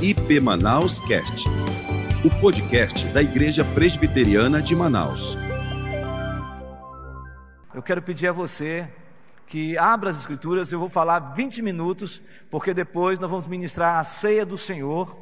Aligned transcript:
IP 0.00 0.38
Manaus 0.38 1.00
Cast, 1.00 1.48
o 2.24 2.40
podcast 2.40 3.04
da 3.08 3.20
Igreja 3.20 3.64
Presbiteriana 3.64 4.62
de 4.62 4.76
Manaus. 4.76 5.36
Eu 7.74 7.82
quero 7.82 8.00
pedir 8.00 8.28
a 8.28 8.32
você 8.32 8.88
que 9.48 9.76
abra 9.76 10.10
as 10.10 10.20
escrituras, 10.20 10.70
eu 10.70 10.78
vou 10.78 10.88
falar 10.88 11.34
20 11.34 11.62
minutos, 11.62 12.22
porque 12.48 12.72
depois 12.72 13.18
nós 13.18 13.28
vamos 13.28 13.48
ministrar 13.48 13.96
a 13.96 14.04
ceia 14.04 14.46
do 14.46 14.56
Senhor. 14.56 15.16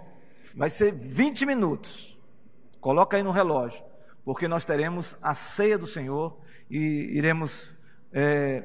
Vai 0.55 0.69
ser 0.69 0.93
20 0.93 1.47
minutos. 1.47 2.19
Coloca 2.79 3.17
aí 3.17 3.23
no 3.23 3.31
relógio, 3.31 3.83
porque 4.27 4.47
nós 4.47 4.63
teremos 4.63 5.17
a 5.23 5.35
ceia 5.35 5.79
do 5.79 5.87
Senhor 5.87 6.39
e 6.71 7.17
iremos 7.17 7.71
é, 8.13 8.63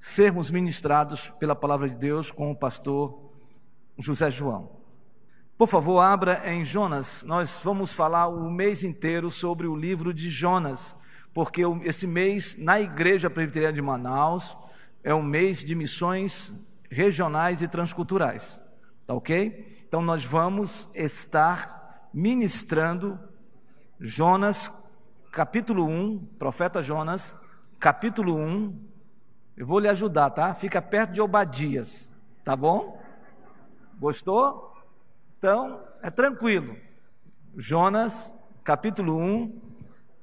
sermos 0.00 0.50
ministrados 0.50 1.30
pela 1.38 1.54
palavra 1.54 1.88
de 1.88 1.94
Deus 1.94 2.32
com 2.32 2.50
o 2.50 2.56
pastor 2.56 3.30
José 3.96 4.28
João. 4.28 4.79
Por 5.60 5.68
favor, 5.68 6.00
abra 6.00 6.50
em 6.50 6.64
Jonas. 6.64 7.22
Nós 7.22 7.60
vamos 7.62 7.92
falar 7.92 8.28
o 8.28 8.50
mês 8.50 8.82
inteiro 8.82 9.30
sobre 9.30 9.66
o 9.66 9.76
livro 9.76 10.14
de 10.14 10.30
Jonas, 10.30 10.96
porque 11.34 11.60
esse 11.82 12.06
mês 12.06 12.56
na 12.56 12.80
Igreja 12.80 13.28
Presbiteriana 13.28 13.74
de 13.74 13.82
Manaus 13.82 14.56
é 15.04 15.14
um 15.14 15.22
mês 15.22 15.58
de 15.58 15.74
missões 15.74 16.50
regionais 16.90 17.60
e 17.60 17.68
transculturais. 17.68 18.58
Tá 19.06 19.12
ok? 19.12 19.84
Então 19.86 20.00
nós 20.00 20.24
vamos 20.24 20.88
estar 20.94 22.08
ministrando 22.14 23.20
Jonas, 24.00 24.72
capítulo 25.30 25.84
1, 25.84 26.24
profeta 26.38 26.80
Jonas, 26.80 27.36
capítulo 27.78 28.34
1. 28.34 28.82
Eu 29.58 29.66
vou 29.66 29.78
lhe 29.78 29.88
ajudar, 29.88 30.30
tá? 30.30 30.54
Fica 30.54 30.80
perto 30.80 31.12
de 31.12 31.20
Obadias, 31.20 32.08
tá 32.46 32.56
bom? 32.56 32.98
Gostou? 33.98 34.69
Então, 35.40 35.82
é 36.02 36.10
tranquilo. 36.10 36.76
Jonas, 37.56 38.30
capítulo 38.62 39.16
1, 39.16 39.58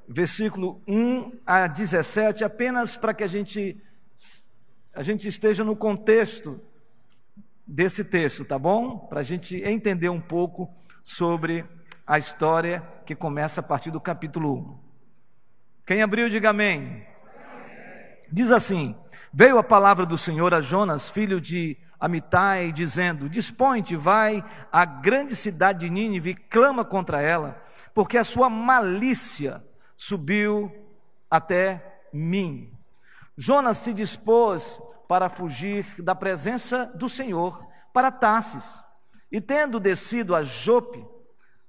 versículo 0.07 0.79
1 0.87 1.39
a 1.43 1.65
17, 1.65 2.43
apenas 2.43 2.95
para 2.95 3.15
que 3.15 3.23
a 3.23 3.27
gente, 3.27 3.81
a 4.93 5.01
gente 5.01 5.27
esteja 5.27 5.63
no 5.63 5.75
contexto 5.75 6.61
desse 7.65 8.03
texto, 8.03 8.45
tá 8.45 8.59
bom? 8.59 8.99
Para 9.09 9.21
a 9.21 9.23
gente 9.23 9.55
entender 9.63 10.09
um 10.09 10.21
pouco 10.21 10.71
sobre 11.03 11.65
a 12.05 12.19
história 12.19 12.87
que 13.03 13.15
começa 13.15 13.61
a 13.61 13.63
partir 13.63 13.89
do 13.89 13.99
capítulo 13.99 14.53
1. 14.53 14.79
Quem 15.87 16.03
abriu, 16.03 16.29
diga 16.29 16.52
amém. 16.52 17.03
Diz 18.31 18.52
assim: 18.52 18.95
Veio 19.33 19.57
a 19.57 19.63
palavra 19.63 20.05
do 20.05 20.15
Senhor 20.15 20.53
a 20.53 20.61
Jonas, 20.61 21.09
filho 21.09 21.41
de 21.41 21.75
Amitai, 21.99 22.71
dizendo: 22.71 23.29
Dispõe-te, 23.29 23.95
vai 23.95 24.43
à 24.71 24.85
grande 24.85 25.35
cidade 25.35 25.79
de 25.79 25.89
Nínive 25.89 26.31
e 26.31 26.35
clama 26.35 26.85
contra 26.85 27.21
ela, 27.21 27.61
porque 27.93 28.17
a 28.17 28.23
sua 28.23 28.49
malícia 28.49 29.63
subiu 29.95 30.71
até 31.29 32.01
mim. 32.13 32.71
Jonas 33.35 33.77
se 33.77 33.93
dispôs 33.93 34.79
para 35.07 35.29
fugir 35.29 35.85
da 36.01 36.13
presença 36.13 36.85
do 36.85 37.09
Senhor 37.09 37.65
para 37.93 38.11
Tarsis, 38.11 38.79
e 39.31 39.41
tendo 39.41 39.79
descido 39.79 40.35
a 40.35 40.43
Jope, 40.43 41.05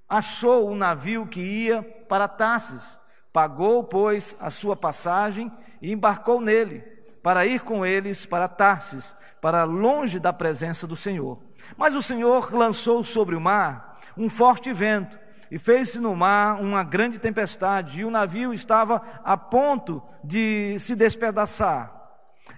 achou 0.07 0.69
um 0.69 0.75
navio 0.75 1.27
que 1.27 1.39
ia 1.39 1.81
para 2.07 2.27
Tarsis, 2.27 2.99
pagou, 3.33 3.83
pois, 3.83 4.35
a 4.39 4.49
sua 4.49 4.75
passagem 4.75 5.51
e 5.81 5.91
embarcou 5.91 6.41
nele, 6.41 6.98
para 7.21 7.45
ir 7.45 7.61
com 7.61 7.85
eles 7.85 8.25
para 8.25 8.47
Tarsis 8.47 9.15
para 9.41 9.63
longe 9.63 10.19
da 10.19 10.33
presença 10.33 10.85
do 10.85 10.95
Senhor. 10.95 11.39
Mas 11.77 11.95
o 11.95 12.01
Senhor 12.01 12.53
lançou 12.53 13.03
sobre 13.03 13.35
o 13.35 13.41
mar 13.41 13.97
um 14.17 14.29
forte 14.29 14.73
vento 14.73 15.17
e 15.51 15.57
fez-se 15.57 15.99
no 15.99 16.15
mar 16.15 16.61
uma 16.61 16.83
grande 16.83 17.17
tempestade, 17.17 18.01
e 18.01 18.05
o 18.05 18.11
navio 18.11 18.53
estava 18.53 19.01
a 19.23 19.35
ponto 19.35 20.03
de 20.23 20.77
se 20.77 20.95
despedaçar. 20.95 21.91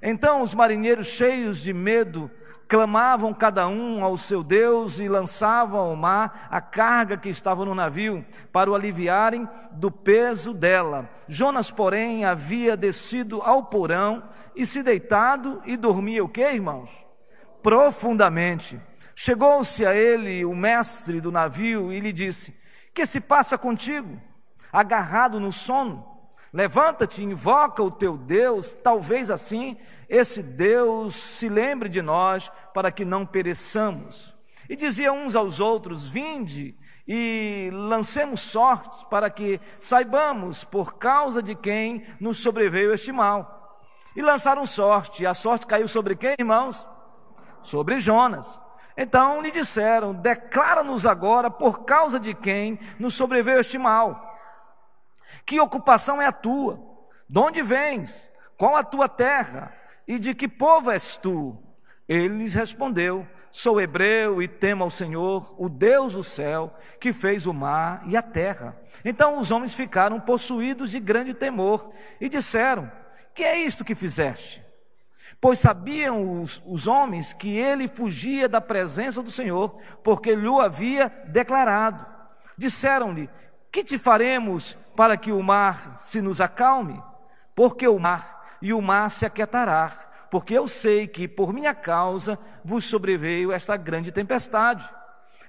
Então 0.01 0.41
os 0.41 0.53
marinheiros, 0.53 1.07
cheios 1.07 1.61
de 1.61 1.73
medo, 1.73 2.29
clamavam 2.71 3.33
cada 3.33 3.67
um 3.67 4.01
ao 4.01 4.15
seu 4.15 4.41
Deus 4.41 4.97
e 4.97 5.09
lançavam 5.09 5.77
ao 5.77 5.93
mar 5.93 6.47
a 6.49 6.61
carga 6.61 7.17
que 7.17 7.27
estava 7.27 7.65
no 7.65 7.75
navio, 7.75 8.25
para 8.49 8.71
o 8.71 8.73
aliviarem 8.73 9.45
do 9.73 9.91
peso 9.91 10.53
dela. 10.53 11.09
Jonas, 11.27 11.69
porém, 11.69 12.23
havia 12.23 12.77
descido 12.77 13.41
ao 13.41 13.65
porão 13.65 14.23
e 14.55 14.65
se 14.65 14.81
deitado 14.81 15.61
e 15.65 15.75
dormia 15.75 16.23
o 16.23 16.29
que, 16.29 16.49
irmãos? 16.49 16.89
Profundamente. 17.61 18.79
Chegou-se 19.13 19.85
a 19.85 19.93
ele 19.93 20.45
o 20.45 20.55
mestre 20.55 21.19
do 21.19 21.29
navio 21.29 21.91
e 21.91 21.99
lhe 21.99 22.13
disse: 22.13 22.57
Que 22.93 23.05
se 23.05 23.19
passa 23.19 23.57
contigo? 23.57 24.17
Agarrado 24.71 25.41
no 25.41 25.51
sono? 25.51 26.07
Levanta-te, 26.53 27.21
invoca 27.21 27.83
o 27.83 27.91
teu 27.91 28.17
Deus, 28.17 28.71
talvez 28.71 29.29
assim 29.29 29.77
esse 30.11 30.43
Deus 30.43 31.15
se 31.15 31.47
lembre 31.47 31.87
de 31.87 32.01
nós 32.01 32.51
para 32.73 32.91
que 32.91 33.05
não 33.05 33.25
pereçamos. 33.25 34.35
E 34.69 34.75
dizia 34.75 35.11
uns 35.11 35.35
aos 35.35 35.59
outros: 35.59 36.09
Vinde 36.09 36.77
e 37.07 37.69
lancemos 37.73 38.41
sorte 38.41 39.05
para 39.09 39.29
que 39.29 39.59
saibamos 39.79 40.63
por 40.63 40.95
causa 40.95 41.41
de 41.41 41.55
quem 41.55 42.05
nos 42.19 42.37
sobreveio 42.37 42.93
este 42.93 43.11
mal. 43.11 43.59
E 44.15 44.21
lançaram 44.21 44.65
sorte, 44.65 45.23
e 45.23 45.25
a 45.25 45.33
sorte 45.33 45.65
caiu 45.65 45.87
sobre 45.87 46.15
quem, 46.15 46.35
irmãos? 46.37 46.87
Sobre 47.61 47.99
Jonas. 47.99 48.59
Então 48.95 49.41
lhe 49.41 49.51
disseram: 49.51 50.13
Declara-nos 50.13 51.05
agora 51.05 51.49
por 51.49 51.85
causa 51.85 52.19
de 52.19 52.33
quem 52.33 52.79
nos 52.99 53.13
sobreveio 53.13 53.59
este 53.59 53.77
mal. 53.77 54.29
Que 55.45 55.59
ocupação 55.59 56.21
é 56.21 56.27
a 56.27 56.31
tua? 56.31 56.79
De 57.27 57.39
onde 57.39 57.61
vens? 57.61 58.29
Qual 58.57 58.75
a 58.75 58.83
tua 58.83 59.09
terra? 59.09 59.73
E 60.07 60.19
de 60.19 60.35
que 60.35 60.47
povo 60.47 60.91
és 60.91 61.17
tu? 61.17 61.57
Ele 62.11 62.39
lhes 62.39 62.53
respondeu: 62.53 63.25
Sou 63.49 63.79
hebreu 63.79 64.43
e 64.43 64.47
temo 64.47 64.83
ao 64.83 64.89
Senhor, 64.89 65.55
o 65.57 65.69
Deus 65.69 66.11
do 66.11 66.25
céu, 66.25 66.75
que 66.99 67.13
fez 67.13 67.47
o 67.47 67.53
mar 67.53 68.03
e 68.05 68.17
a 68.17 68.21
terra. 68.21 68.75
Então 69.05 69.39
os 69.39 69.49
homens 69.49 69.73
ficaram 69.73 70.19
possuídos 70.19 70.91
de 70.91 70.99
grande 70.99 71.33
temor 71.33 71.89
e 72.19 72.27
disseram: 72.27 72.91
Que 73.33 73.45
é 73.45 73.63
isto 73.63 73.85
que 73.85 73.95
fizeste? 73.95 74.61
Pois 75.39 75.59
sabiam 75.59 76.41
os, 76.41 76.61
os 76.65 76.85
homens 76.85 77.31
que 77.31 77.57
ele 77.57 77.87
fugia 77.87 78.49
da 78.49 78.59
presença 78.59 79.23
do 79.23 79.31
Senhor, 79.31 79.79
porque 80.03 80.35
lhe 80.35 80.59
havia 80.59 81.07
declarado. 81.29 82.05
Disseram-lhe: 82.57 83.29
Que 83.71 83.85
te 83.85 83.97
faremos 83.97 84.77
para 84.97 85.15
que 85.15 85.31
o 85.31 85.41
mar 85.41 85.97
se 85.97 86.21
nos 86.21 86.41
acalme? 86.41 87.01
Porque 87.55 87.87
o 87.87 87.97
mar 87.97 88.57
e 88.61 88.73
o 88.73 88.81
mar 88.81 89.09
se 89.09 89.25
aquietará, 89.25 90.10
porque 90.31 90.53
eu 90.57 90.65
sei 90.65 91.07
que 91.07 91.27
por 91.27 91.51
minha 91.51 91.75
causa 91.75 92.39
vos 92.63 92.85
sobreveio 92.85 93.51
esta 93.51 93.75
grande 93.75 94.13
tempestade. 94.13 94.89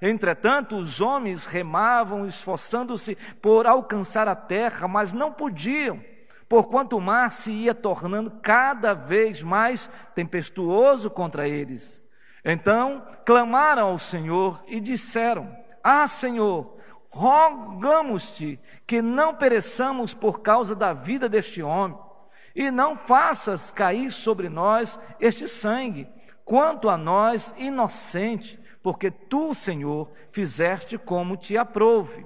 Entretanto, 0.01 0.75
os 0.75 0.99
homens 0.99 1.45
remavam, 1.45 2.27
esforçando-se 2.27 3.15
por 3.41 3.65
alcançar 3.65 4.27
a 4.27 4.35
terra, 4.35 4.85
mas 4.85 5.13
não 5.13 5.31
podiam, 5.31 6.03
porquanto 6.49 6.97
o 6.97 7.01
mar 7.01 7.31
se 7.31 7.49
ia 7.49 7.73
tornando 7.73 8.29
cada 8.29 8.93
vez 8.93 9.41
mais 9.41 9.89
tempestuoso 10.13 11.09
contra 11.09 11.47
eles. 11.47 12.03
Então 12.43 13.07
clamaram 13.25 13.87
ao 13.87 13.97
Senhor 13.97 14.61
e 14.67 14.81
disseram: 14.81 15.55
Ah, 15.81 16.05
Senhor, 16.09 16.75
rogamos-te 17.09 18.59
que 18.85 19.01
não 19.01 19.33
pereçamos 19.33 20.13
por 20.13 20.41
causa 20.41 20.75
da 20.75 20.91
vida 20.91 21.29
deste 21.29 21.63
homem 21.63 21.97
e 22.55 22.69
não 22.69 22.95
faças 22.95 23.71
cair 23.71 24.11
sobre 24.11 24.49
nós 24.49 24.99
este 25.19 25.47
sangue, 25.47 26.07
quanto 26.45 26.89
a 26.89 26.97
nós 26.97 27.53
inocente, 27.57 28.59
porque 28.81 29.09
tu, 29.09 29.53
Senhor, 29.53 30.11
fizeste 30.31 30.97
como 30.97 31.37
te 31.37 31.57
aprouve. 31.57 32.25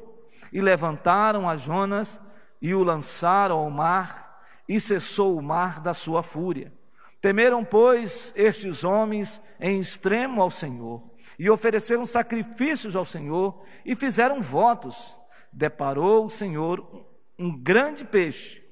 E 0.52 0.62
levantaram 0.62 1.48
a 1.48 1.56
Jonas 1.56 2.20
e 2.62 2.74
o 2.74 2.84
lançaram 2.84 3.58
ao 3.58 3.70
mar, 3.70 4.42
e 4.68 4.80
cessou 4.80 5.38
o 5.38 5.42
mar 5.42 5.80
da 5.80 5.94
sua 5.94 6.24
fúria. 6.24 6.74
Temeram, 7.22 7.64
pois, 7.64 8.34
estes 8.36 8.84
homens 8.84 9.42
em 9.60 9.80
extremo 9.80 10.42
ao 10.42 10.52
Senhor, 10.52 11.04
e 11.38 11.50
ofereceram 11.50 12.06
sacrifícios 12.06 12.96
ao 12.96 13.06
Senhor, 13.06 13.64
e 13.86 13.96
fizeram 13.96 14.42
votos. 14.42 15.18
Deparou 15.54 16.26
o 16.26 16.30
Senhor 16.30 17.06
um 17.38 17.56
grande 17.56 18.04
peixe, 18.04 18.67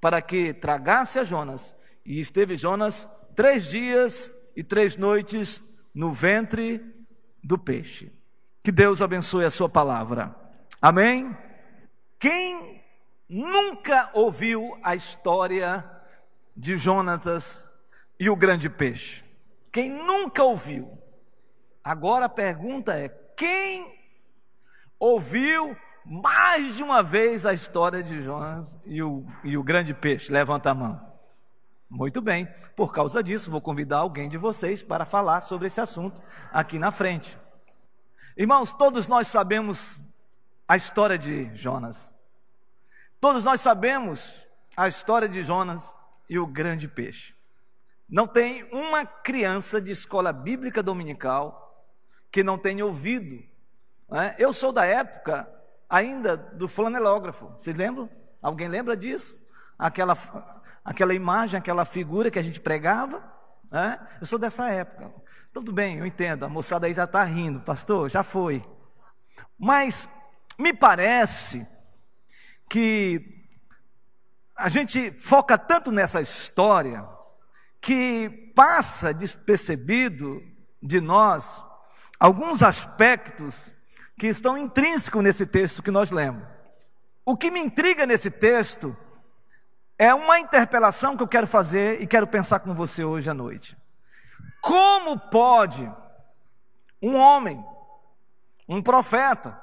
para 0.00 0.20
que 0.22 0.52
tragasse 0.54 1.18
a 1.18 1.24
Jonas. 1.24 1.74
E 2.04 2.20
esteve 2.20 2.56
Jonas 2.56 3.08
três 3.34 3.66
dias 3.66 4.30
e 4.54 4.62
três 4.62 4.96
noites 4.96 5.60
no 5.94 6.12
ventre 6.12 6.80
do 7.42 7.58
peixe. 7.58 8.12
Que 8.62 8.72
Deus 8.72 9.00
abençoe 9.00 9.44
a 9.44 9.50
sua 9.50 9.68
palavra. 9.68 10.34
Amém? 10.80 11.36
Quem 12.18 12.82
nunca 13.28 14.10
ouviu 14.12 14.78
a 14.82 14.94
história 14.94 15.88
de 16.56 16.76
Jonatas 16.76 17.64
e 18.18 18.30
o 18.30 18.36
grande 18.36 18.68
peixe? 18.68 19.24
Quem 19.72 19.90
nunca 19.90 20.42
ouviu? 20.42 20.98
Agora 21.84 22.24
a 22.24 22.30
pergunta 22.30 22.94
é: 22.94 23.08
Quem 23.36 23.94
ouviu 24.98 25.76
mais 26.08 26.76
de 26.76 26.84
uma 26.84 27.02
vez 27.02 27.44
a 27.44 27.52
história 27.52 28.00
de 28.00 28.22
Jonas 28.22 28.78
e 28.86 29.02
o, 29.02 29.26
e 29.42 29.58
o 29.58 29.62
grande 29.62 29.92
peixe? 29.92 30.30
Levanta 30.30 30.70
a 30.70 30.74
mão. 30.74 31.04
Muito 31.90 32.20
bem, 32.20 32.48
por 32.76 32.92
causa 32.92 33.22
disso, 33.22 33.50
vou 33.50 33.60
convidar 33.60 33.98
alguém 33.98 34.28
de 34.28 34.38
vocês 34.38 34.82
para 34.82 35.04
falar 35.04 35.40
sobre 35.40 35.66
esse 35.66 35.80
assunto 35.80 36.20
aqui 36.52 36.78
na 36.78 36.92
frente. 36.92 37.36
Irmãos, 38.36 38.72
todos 38.72 39.08
nós 39.08 39.26
sabemos 39.26 39.98
a 40.68 40.76
história 40.76 41.18
de 41.18 41.52
Jonas. 41.54 42.12
Todos 43.20 43.42
nós 43.42 43.60
sabemos 43.60 44.46
a 44.76 44.86
história 44.86 45.28
de 45.28 45.42
Jonas 45.42 45.92
e 46.28 46.38
o 46.38 46.46
grande 46.46 46.86
peixe. 46.86 47.34
Não 48.08 48.28
tem 48.28 48.62
uma 48.72 49.04
criança 49.04 49.80
de 49.80 49.90
escola 49.90 50.32
bíblica 50.32 50.82
dominical 50.82 51.84
que 52.30 52.44
não 52.44 52.58
tenha 52.58 52.84
ouvido. 52.84 53.42
Né? 54.08 54.36
Eu 54.38 54.52
sou 54.52 54.70
da 54.70 54.84
época 54.84 55.55
ainda 55.88 56.36
do 56.36 56.68
flanelógrafo. 56.68 57.46
Vocês 57.56 57.76
lembram? 57.76 58.08
Alguém 58.42 58.68
lembra 58.68 58.96
disso? 58.96 59.36
Aquela, 59.78 60.16
aquela 60.84 61.14
imagem, 61.14 61.58
aquela 61.58 61.84
figura 61.84 62.30
que 62.30 62.38
a 62.38 62.42
gente 62.42 62.60
pregava? 62.60 63.22
Né? 63.70 63.98
Eu 64.20 64.26
sou 64.26 64.38
dessa 64.38 64.68
época. 64.70 65.12
Tudo 65.52 65.72
bem, 65.72 65.98
eu 65.98 66.06
entendo. 66.06 66.44
A 66.44 66.48
moçada 66.48 66.86
aí 66.86 66.92
já 66.92 67.04
está 67.04 67.24
rindo. 67.24 67.60
Pastor, 67.60 68.10
já 68.10 68.22
foi. 68.22 68.62
Mas 69.58 70.08
me 70.58 70.72
parece 70.72 71.66
que 72.68 73.46
a 74.56 74.68
gente 74.68 75.12
foca 75.12 75.58
tanto 75.58 75.92
nessa 75.92 76.20
história 76.20 77.06
que 77.80 78.52
passa 78.54 79.12
despercebido 79.12 80.42
de 80.82 81.00
nós 81.00 81.62
alguns 82.18 82.62
aspectos 82.62 83.72
que 84.18 84.26
estão 84.26 84.56
intrínsecos 84.56 85.22
nesse 85.22 85.46
texto 85.46 85.82
que 85.82 85.90
nós 85.90 86.10
lemos. 86.10 86.42
O 87.24 87.36
que 87.36 87.50
me 87.50 87.60
intriga 87.60 88.06
nesse 88.06 88.30
texto 88.30 88.96
é 89.98 90.12
uma 90.14 90.38
interpelação 90.38 91.16
que 91.16 91.22
eu 91.22 91.28
quero 91.28 91.46
fazer 91.46 92.00
e 92.00 92.06
quero 92.06 92.26
pensar 92.26 92.60
com 92.60 92.74
você 92.74 93.04
hoje 93.04 93.28
à 93.28 93.34
noite. 93.34 93.76
Como 94.60 95.18
pode 95.18 95.90
um 97.02 97.16
homem, 97.16 97.62
um 98.68 98.82
profeta, 98.82 99.60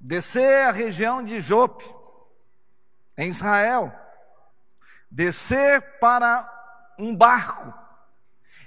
descer 0.00 0.66
à 0.66 0.70
região 0.70 1.22
de 1.22 1.40
Jope, 1.40 1.84
em 3.16 3.30
Israel, 3.30 3.92
descer 5.10 5.98
para 5.98 6.48
um 6.98 7.14
barco, 7.16 7.74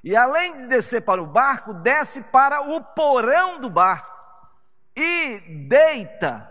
e 0.04 0.16
além 0.16 0.58
de 0.58 0.68
descer 0.68 1.02
para 1.02 1.22
o 1.22 1.28
barco, 1.28 1.74
desce 1.74 2.22
para 2.22 2.62
o 2.62 2.82
porão 2.82 3.60
do 3.60 3.70
barco 3.70 4.11
e 4.96 5.40
deita 5.68 6.50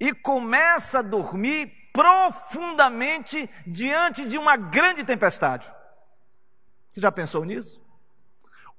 e 0.00 0.12
começa 0.12 0.98
a 0.98 1.02
dormir 1.02 1.72
profundamente 1.92 3.48
diante 3.66 4.26
de 4.26 4.36
uma 4.38 4.56
grande 4.56 5.04
tempestade. 5.04 5.72
Você 6.88 7.00
já 7.00 7.12
pensou 7.12 7.44
nisso? 7.44 7.80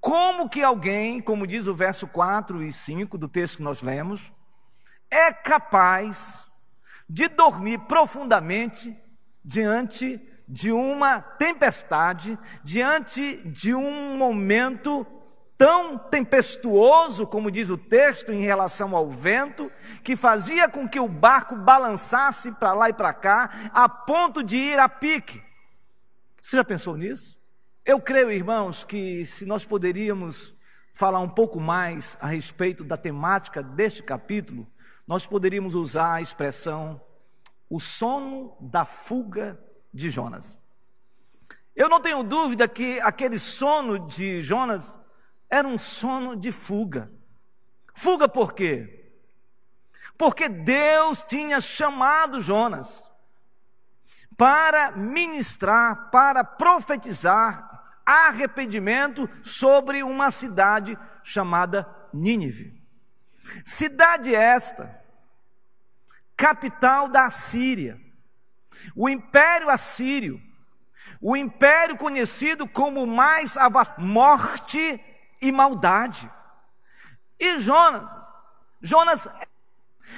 Como 0.01 0.49
que 0.49 0.61
alguém, 0.61 1.21
como 1.21 1.47
diz 1.47 1.65
o 1.65 1.73
verso 1.73 2.07
4 2.07 2.61
e 2.61 2.73
5 2.73 3.17
do 3.17 3.29
texto 3.29 3.57
que 3.57 3.63
nós 3.63 3.81
lemos, 3.81 4.33
é 5.09 5.31
capaz 5.31 6.43
de 7.07 7.29
dormir 7.29 7.79
profundamente 7.87 8.97
diante 9.45 10.19
de 10.47 10.71
uma 10.71 11.21
tempestade, 11.21 12.37
diante 12.63 13.37
de 13.47 13.73
um 13.73 14.17
momento 14.17 15.07
tão 15.57 15.97
tempestuoso, 15.97 17.27
como 17.27 17.51
diz 17.51 17.69
o 17.69 17.77
texto, 17.77 18.31
em 18.31 18.41
relação 18.41 18.95
ao 18.95 19.07
vento, 19.07 19.71
que 20.03 20.15
fazia 20.15 20.67
com 20.67 20.87
que 20.87 20.99
o 20.99 21.07
barco 21.07 21.55
balançasse 21.55 22.51
para 22.53 22.73
lá 22.73 22.89
e 22.89 22.93
para 22.93 23.13
cá, 23.13 23.69
a 23.73 23.87
ponto 23.87 24.43
de 24.43 24.57
ir 24.57 24.79
a 24.79 24.89
pique. 24.89 25.41
Você 26.41 26.57
já 26.57 26.63
pensou 26.63 26.97
nisso? 26.97 27.39
Eu 27.85 27.99
creio, 27.99 28.31
irmãos, 28.31 28.83
que 28.83 29.25
se 29.25 29.45
nós 29.45 29.65
poderíamos 29.65 30.53
falar 30.93 31.19
um 31.19 31.29
pouco 31.29 31.59
mais 31.59 32.17
a 32.21 32.27
respeito 32.27 32.83
da 32.83 32.97
temática 32.97 33.63
deste 33.63 34.03
capítulo, 34.03 34.67
nós 35.07 35.25
poderíamos 35.25 35.75
usar 35.75 36.13
a 36.13 36.21
expressão 36.21 37.01
o 37.69 37.79
sono 37.79 38.55
da 38.59 38.85
fuga 38.85 39.59
de 39.93 40.09
Jonas. 40.09 40.59
Eu 41.75 41.89
não 41.89 41.99
tenho 41.99 42.23
dúvida 42.23 42.67
que 42.67 42.99
aquele 43.01 43.39
sono 43.39 43.97
de 43.97 44.43
Jonas 44.43 44.99
era 45.53 45.67
um 45.67 45.77
sono 45.77 46.35
de 46.35 46.51
fuga. 46.51 47.11
Fuga 47.93 48.27
por 48.27 48.53
quê? 48.53 49.13
Porque 50.17 50.49
Deus 50.49 51.21
tinha 51.21 51.61
chamado 51.61 52.41
Jonas 52.41 53.03
para 54.35 54.93
ministrar, 54.93 56.09
para 56.09 56.43
profetizar 56.43 57.99
arrependimento 58.03 59.29
sobre 59.43 60.01
uma 60.01 60.31
cidade 60.31 60.97
chamada 61.23 61.87
Nínive. 62.11 62.83
Cidade 63.63 64.33
esta, 64.33 64.99
capital 66.35 67.07
da 67.07 67.29
Síria, 67.29 68.01
o 68.95 69.07
Império 69.07 69.69
Assírio, 69.69 70.41
o 71.21 71.37
império 71.37 71.95
conhecido 71.95 72.67
como 72.67 73.05
mais 73.05 73.55
morte 73.99 74.99
e 75.43 75.51
maldade. 75.51 76.29
E 77.39 77.59
Jonas, 77.59 78.09
Jonas 78.81 79.27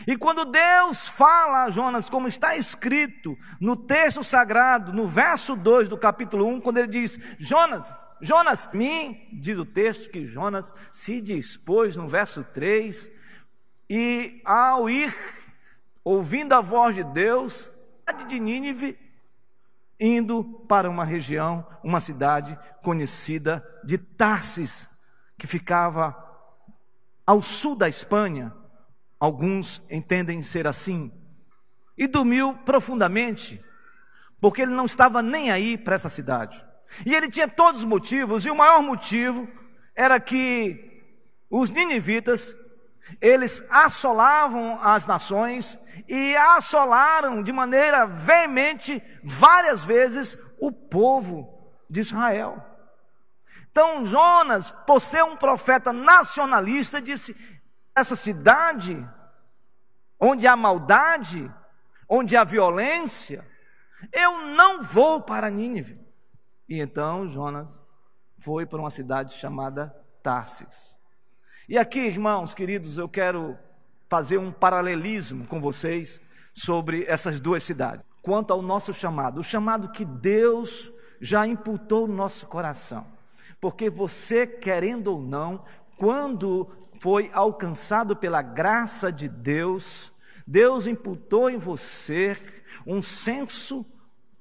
e 0.07 0.17
quando 0.17 0.45
Deus 0.45 1.07
fala 1.07 1.63
a 1.63 1.69
Jonas, 1.69 2.09
como 2.09 2.27
está 2.27 2.55
escrito 2.55 3.37
no 3.59 3.75
texto 3.75 4.23
sagrado, 4.23 4.91
no 4.91 5.07
verso 5.07 5.55
2 5.55 5.89
do 5.89 5.97
capítulo 5.97 6.47
1, 6.47 6.61
quando 6.61 6.77
ele 6.77 6.87
diz: 6.87 7.19
Jonas, 7.39 7.89
Jonas, 8.21 8.69
mim, 8.73 9.27
diz 9.33 9.57
o 9.57 9.65
texto 9.65 10.09
que 10.09 10.25
Jonas 10.25 10.73
se 10.91 11.21
dispôs 11.21 11.95
no 11.95 12.07
verso 12.07 12.43
3, 12.43 13.09
e 13.89 14.41
ao 14.43 14.89
ir, 14.89 15.15
ouvindo 16.03 16.53
a 16.53 16.61
voz 16.61 16.95
de 16.95 17.03
Deus, 17.03 17.71
de 18.27 18.39
Nínive, 18.39 18.97
indo 19.99 20.43
para 20.67 20.89
uma 20.89 21.05
região, 21.05 21.65
uma 21.83 21.99
cidade 21.99 22.57
conhecida 22.83 23.65
de 23.83 23.97
Tarsis, 23.97 24.89
que 25.37 25.47
ficava 25.47 26.15
ao 27.25 27.41
sul 27.41 27.75
da 27.75 27.87
Espanha, 27.87 28.53
alguns 29.19 29.81
entendem 29.89 30.41
ser 30.41 30.67
assim, 30.67 31.11
e 31.97 32.07
dormiu 32.07 32.53
profundamente, 32.65 33.63
porque 34.39 34.61
ele 34.61 34.73
não 34.73 34.85
estava 34.85 35.21
nem 35.21 35.51
aí 35.51 35.77
para 35.77 35.95
essa 35.95 36.09
cidade. 36.09 36.63
E 37.05 37.15
ele 37.15 37.29
tinha 37.29 37.47
todos 37.47 37.81
os 37.81 37.85
motivos, 37.85 38.45
e 38.45 38.51
o 38.51 38.55
maior 38.55 38.81
motivo 38.81 39.47
era 39.95 40.19
que 40.19 41.03
os 41.49 41.69
ninivitas 41.69 42.55
eles 43.21 43.63
assolavam 43.69 44.79
as 44.81 45.05
nações 45.05 45.79
e 46.07 46.35
assolaram 46.35 47.41
de 47.41 47.51
maneira 47.51 48.05
veemente 48.05 49.01
várias 49.23 49.83
vezes 49.83 50.37
o 50.59 50.71
povo 50.71 51.71
de 51.89 52.01
Israel. 52.01 52.74
Então 53.75 54.05
Jonas, 54.05 54.71
por 54.71 55.01
ser 55.01 55.21
um 55.25 55.35
profeta 55.35 55.91
nacionalista, 55.91 57.01
disse: 57.01 57.35
essa 57.93 58.15
cidade 58.15 59.05
onde 60.17 60.47
há 60.47 60.55
maldade, 60.55 61.53
onde 62.07 62.37
há 62.37 62.45
violência, 62.45 63.45
eu 64.13 64.47
não 64.47 64.81
vou 64.81 65.19
para 65.19 65.49
Nínive. 65.49 65.99
E 66.69 66.79
então 66.79 67.27
Jonas 67.27 67.83
foi 68.37 68.65
para 68.65 68.79
uma 68.79 68.89
cidade 68.89 69.33
chamada 69.33 69.93
Tarsis. 70.23 70.95
E 71.67 71.77
aqui, 71.77 71.99
irmãos 71.99 72.53
queridos, 72.53 72.97
eu 72.97 73.09
quero 73.09 73.59
fazer 74.07 74.37
um 74.37 74.53
paralelismo 74.53 75.45
com 75.49 75.59
vocês 75.59 76.21
sobre 76.53 77.03
essas 77.09 77.41
duas 77.41 77.61
cidades. 77.61 78.05
Quanto 78.21 78.53
ao 78.53 78.61
nosso 78.61 78.93
chamado, 78.93 79.41
o 79.41 79.43
chamado 79.43 79.91
que 79.91 80.05
Deus 80.05 80.89
já 81.19 81.45
imputou 81.45 82.07
no 82.07 82.15
nosso 82.15 82.47
coração. 82.47 83.14
Porque 83.59 83.89
você, 83.89 84.45
querendo 84.45 85.07
ou 85.07 85.21
não, 85.21 85.63
quando 85.97 86.69
foi 86.99 87.29
alcançado 87.33 88.15
pela 88.15 88.41
graça 88.41 89.11
de 89.11 89.27
Deus, 89.27 90.11
Deus 90.45 90.87
imputou 90.87 91.49
em 91.49 91.57
você 91.57 92.37
um 92.85 93.01
senso 93.01 93.85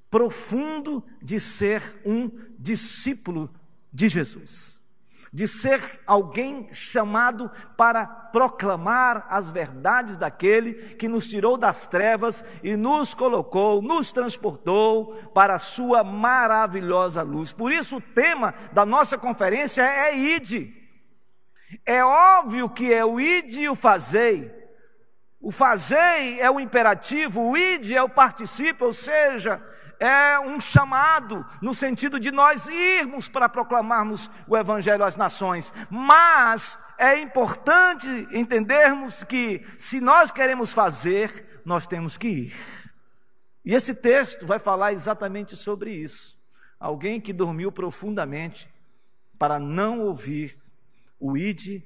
profundo 0.09 1.03
de 1.21 1.39
ser 1.39 1.99
um 2.05 2.29
discípulo 2.57 3.49
de 3.91 4.07
Jesus 4.07 4.74
de 5.35 5.49
ser 5.49 5.81
alguém 6.07 6.69
chamado 6.71 7.51
para 7.75 8.05
proclamar 8.05 9.27
as 9.29 9.49
verdades 9.49 10.15
daquele 10.15 10.95
que 10.95 11.09
nos 11.09 11.27
tirou 11.27 11.57
das 11.57 11.87
trevas 11.87 12.41
e 12.63 12.77
nos 12.77 13.13
colocou, 13.13 13.81
nos 13.81 14.13
transportou 14.13 15.13
para 15.33 15.55
a 15.55 15.59
sua 15.59 16.05
maravilhosa 16.05 17.21
luz. 17.21 17.51
Por 17.51 17.73
isso, 17.73 17.97
o 17.97 18.01
tema 18.01 18.53
da 18.71 18.85
nossa 18.85 19.17
conferência 19.17 19.81
é 19.81 20.17
Ide. 20.17 20.73
É 21.85 22.01
óbvio 22.01 22.69
que 22.69 22.93
é 22.93 23.03
o 23.03 23.19
id 23.19 23.57
e 23.57 23.67
o 23.67 23.75
fazei. 23.75 24.49
O 25.41 25.51
fazei 25.51 26.39
é 26.39 26.49
o 26.49 26.61
imperativo, 26.61 27.41
o 27.41 27.57
id 27.57 27.91
é 27.91 28.01
o 28.01 28.07
participio, 28.07 28.87
ou 28.87 28.93
seja, 28.93 29.61
é 29.99 30.39
um 30.39 30.59
chamado 30.59 31.45
no 31.61 31.73
sentido 31.73 32.19
de 32.19 32.31
nós 32.31 32.67
irmos 32.67 33.27
para 33.27 33.49
proclamarmos 33.49 34.29
o 34.47 34.57
evangelho 34.57 35.03
às 35.03 35.15
nações. 35.15 35.73
Mas 35.89 36.77
é 36.97 37.19
importante 37.19 38.07
entendermos 38.31 39.23
que 39.23 39.65
se 39.77 39.99
nós 39.99 40.31
queremos 40.31 40.71
fazer, 40.71 41.61
nós 41.65 41.87
temos 41.87 42.17
que 42.17 42.27
ir. 42.27 42.55
E 43.63 43.73
esse 43.73 43.95
texto 43.95 44.45
vai 44.45 44.59
falar 44.59 44.93
exatamente 44.93 45.55
sobre 45.55 45.91
isso. 45.91 46.37
Alguém 46.79 47.19
que 47.19 47.33
dormiu 47.33 47.71
profundamente 47.71 48.71
para 49.39 49.57
não 49.59 50.01
ouvir 50.01 50.57
o 51.19 51.35
ide, 51.35 51.83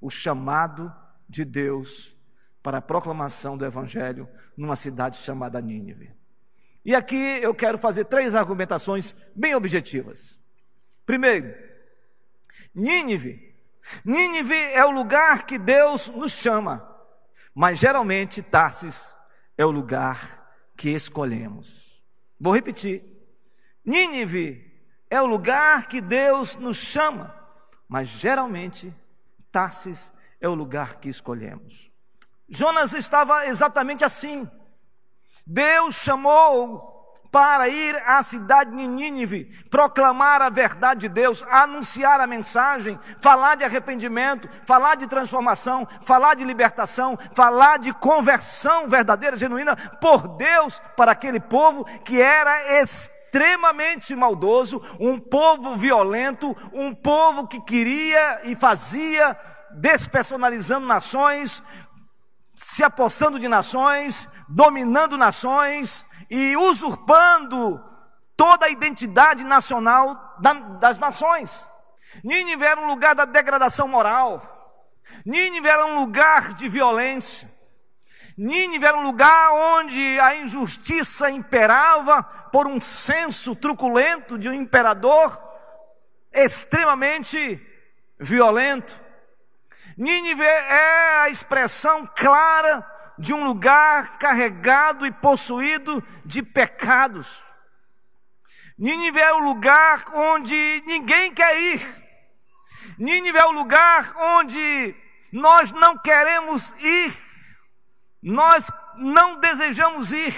o 0.00 0.10
chamado 0.10 0.92
de 1.28 1.44
Deus 1.44 2.14
para 2.62 2.78
a 2.78 2.82
proclamação 2.82 3.56
do 3.56 3.64
evangelho 3.64 4.28
numa 4.56 4.76
cidade 4.76 5.18
chamada 5.18 5.60
Nínive. 5.60 6.21
E 6.84 6.94
aqui 6.94 7.38
eu 7.42 7.54
quero 7.54 7.78
fazer 7.78 8.04
três 8.06 8.34
argumentações 8.34 9.14
bem 9.34 9.54
objetivas. 9.54 10.38
Primeiro, 11.06 11.54
Nínive. 12.74 13.54
Nínive 14.04 14.54
é 14.54 14.84
o 14.84 14.90
lugar 14.90 15.44
que 15.44 15.58
Deus 15.58 16.08
nos 16.08 16.32
chama, 16.32 16.88
mas 17.54 17.78
geralmente 17.78 18.42
Tarsis 18.42 19.12
é 19.56 19.66
o 19.66 19.70
lugar 19.70 20.54
que 20.76 20.90
escolhemos. 20.90 22.02
Vou 22.40 22.54
repetir. 22.54 23.04
Nínive 23.84 24.72
é 25.10 25.20
o 25.20 25.26
lugar 25.26 25.88
que 25.88 26.00
Deus 26.00 26.56
nos 26.56 26.78
chama, 26.78 27.34
mas 27.88 28.08
geralmente 28.08 28.94
Tarsis 29.50 30.12
é 30.40 30.48
o 30.48 30.54
lugar 30.54 30.96
que 30.96 31.08
escolhemos. 31.08 31.90
Jonas 32.48 32.92
estava 32.92 33.46
exatamente 33.46 34.04
assim. 34.04 34.48
Deus 35.46 35.94
chamou 35.94 36.92
para 37.32 37.66
ir 37.66 37.96
à 38.04 38.22
cidade 38.22 38.76
de 38.76 38.86
Nínive, 38.86 39.46
proclamar 39.70 40.42
a 40.42 40.50
verdade 40.50 41.00
de 41.00 41.08
Deus, 41.08 41.42
anunciar 41.48 42.20
a 42.20 42.26
mensagem, 42.26 43.00
falar 43.18 43.54
de 43.54 43.64
arrependimento, 43.64 44.46
falar 44.66 44.96
de 44.96 45.06
transformação, 45.06 45.88
falar 46.02 46.34
de 46.34 46.44
libertação, 46.44 47.18
falar 47.32 47.78
de 47.78 47.90
conversão 47.94 48.86
verdadeira, 48.86 49.38
genuína 49.38 49.74
por 49.98 50.28
Deus 50.36 50.78
para 50.94 51.12
aquele 51.12 51.40
povo 51.40 51.86
que 52.04 52.20
era 52.20 52.82
extremamente 52.82 54.14
maldoso, 54.14 54.82
um 55.00 55.18
povo 55.18 55.74
violento, 55.74 56.54
um 56.70 56.94
povo 56.94 57.48
que 57.48 57.62
queria 57.62 58.42
e 58.44 58.54
fazia 58.54 59.34
despersonalizando 59.70 60.86
nações, 60.86 61.62
se 62.72 62.82
apossando 62.82 63.38
de 63.38 63.48
nações, 63.48 64.26
dominando 64.48 65.18
nações 65.18 66.06
e 66.30 66.56
usurpando 66.56 67.84
toda 68.34 68.64
a 68.64 68.70
identidade 68.70 69.44
nacional 69.44 70.38
das 70.80 70.98
nações. 70.98 71.68
Nínive 72.24 72.64
era 72.64 72.80
um 72.80 72.86
lugar 72.86 73.14
da 73.14 73.26
degradação 73.26 73.86
moral. 73.86 74.40
Nínive 75.22 75.68
era 75.68 75.84
um 75.84 76.00
lugar 76.00 76.54
de 76.54 76.66
violência. 76.66 77.46
Nínive 78.38 78.86
era 78.86 78.96
um 78.96 79.02
lugar 79.02 79.52
onde 79.52 80.18
a 80.18 80.36
injustiça 80.36 81.30
imperava 81.30 82.22
por 82.50 82.66
um 82.66 82.80
senso 82.80 83.54
truculento 83.54 84.38
de 84.38 84.48
um 84.48 84.54
imperador 84.54 85.38
extremamente 86.32 87.60
violento. 88.18 88.98
Nínive 90.02 90.42
é 90.42 91.20
a 91.20 91.28
expressão 91.28 92.04
clara 92.16 92.84
de 93.16 93.32
um 93.32 93.44
lugar 93.44 94.18
carregado 94.18 95.06
e 95.06 95.12
possuído 95.12 96.02
de 96.24 96.42
pecados. 96.42 97.40
Nínive 98.76 99.20
é 99.20 99.32
o 99.32 99.38
lugar 99.38 100.06
onde 100.12 100.82
ninguém 100.86 101.32
quer 101.32 101.56
ir. 101.56 101.80
Nínive 102.98 103.38
é 103.38 103.44
o 103.44 103.52
lugar 103.52 104.12
onde 104.16 104.92
nós 105.32 105.70
não 105.70 105.96
queremos 105.96 106.74
ir. 106.80 107.16
Nós 108.20 108.72
não 108.96 109.38
desejamos 109.38 110.10
ir. 110.10 110.34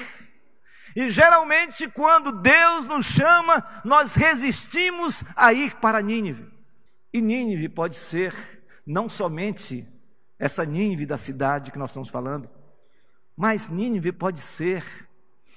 E 0.95 1.09
geralmente, 1.09 1.89
quando 1.89 2.33
Deus 2.33 2.87
nos 2.87 3.07
chama, 3.07 3.67
nós 3.83 4.15
resistimos 4.15 5.25
a 5.35 5.55
ir 5.55 5.75
para 5.77 6.03
Nínive. 6.03 6.53
E 7.15 7.23
Nínive 7.23 7.71
pode 7.71 7.97
ser 7.97 8.54
não 8.87 9.09
somente 9.09 9.89
essa 10.39 10.65
Nínive 10.65 11.07
da 11.07 11.17
cidade 11.17 11.71
que 11.71 11.79
nós 11.79 11.91
estamos 11.91 12.09
falando, 12.09 12.49
mas 13.37 13.69
Nínive 13.69 14.13
pode 14.13 14.41
ser 14.41 15.09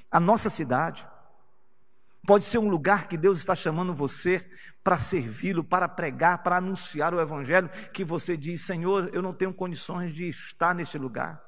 a 0.09 0.19
nossa 0.19 0.49
cidade. 0.49 1.07
Pode 2.25 2.43
ser 2.43 2.57
um 2.57 2.67
lugar 2.67 3.07
que 3.07 3.17
Deus 3.17 3.37
está 3.37 3.55
chamando 3.55 3.93
você 3.93 4.45
para 4.83 4.97
servi-lo, 4.97 5.63
para 5.63 5.87
pregar, 5.87 6.43
para 6.43 6.57
anunciar 6.57 7.13
o 7.13 7.21
Evangelho, 7.21 7.69
que 7.93 8.03
você 8.03 8.35
diz: 8.35 8.61
Senhor, 8.61 9.09
eu 9.13 9.21
não 9.21 9.33
tenho 9.33 9.53
condições 9.53 10.13
de 10.13 10.27
estar 10.27 10.75
neste 10.75 10.97
lugar. 10.97 11.41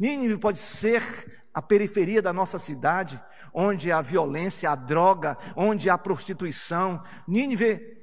Nínive 0.00 0.38
pode 0.38 0.58
ser 0.58 1.44
a 1.52 1.62
periferia 1.62 2.20
da 2.20 2.32
nossa 2.32 2.58
cidade, 2.58 3.22
onde 3.52 3.92
há 3.92 4.00
violência, 4.00 4.70
a 4.70 4.74
droga, 4.74 5.38
onde 5.54 5.88
há 5.88 5.96
prostituição. 5.96 7.02
Nínive 7.26 7.96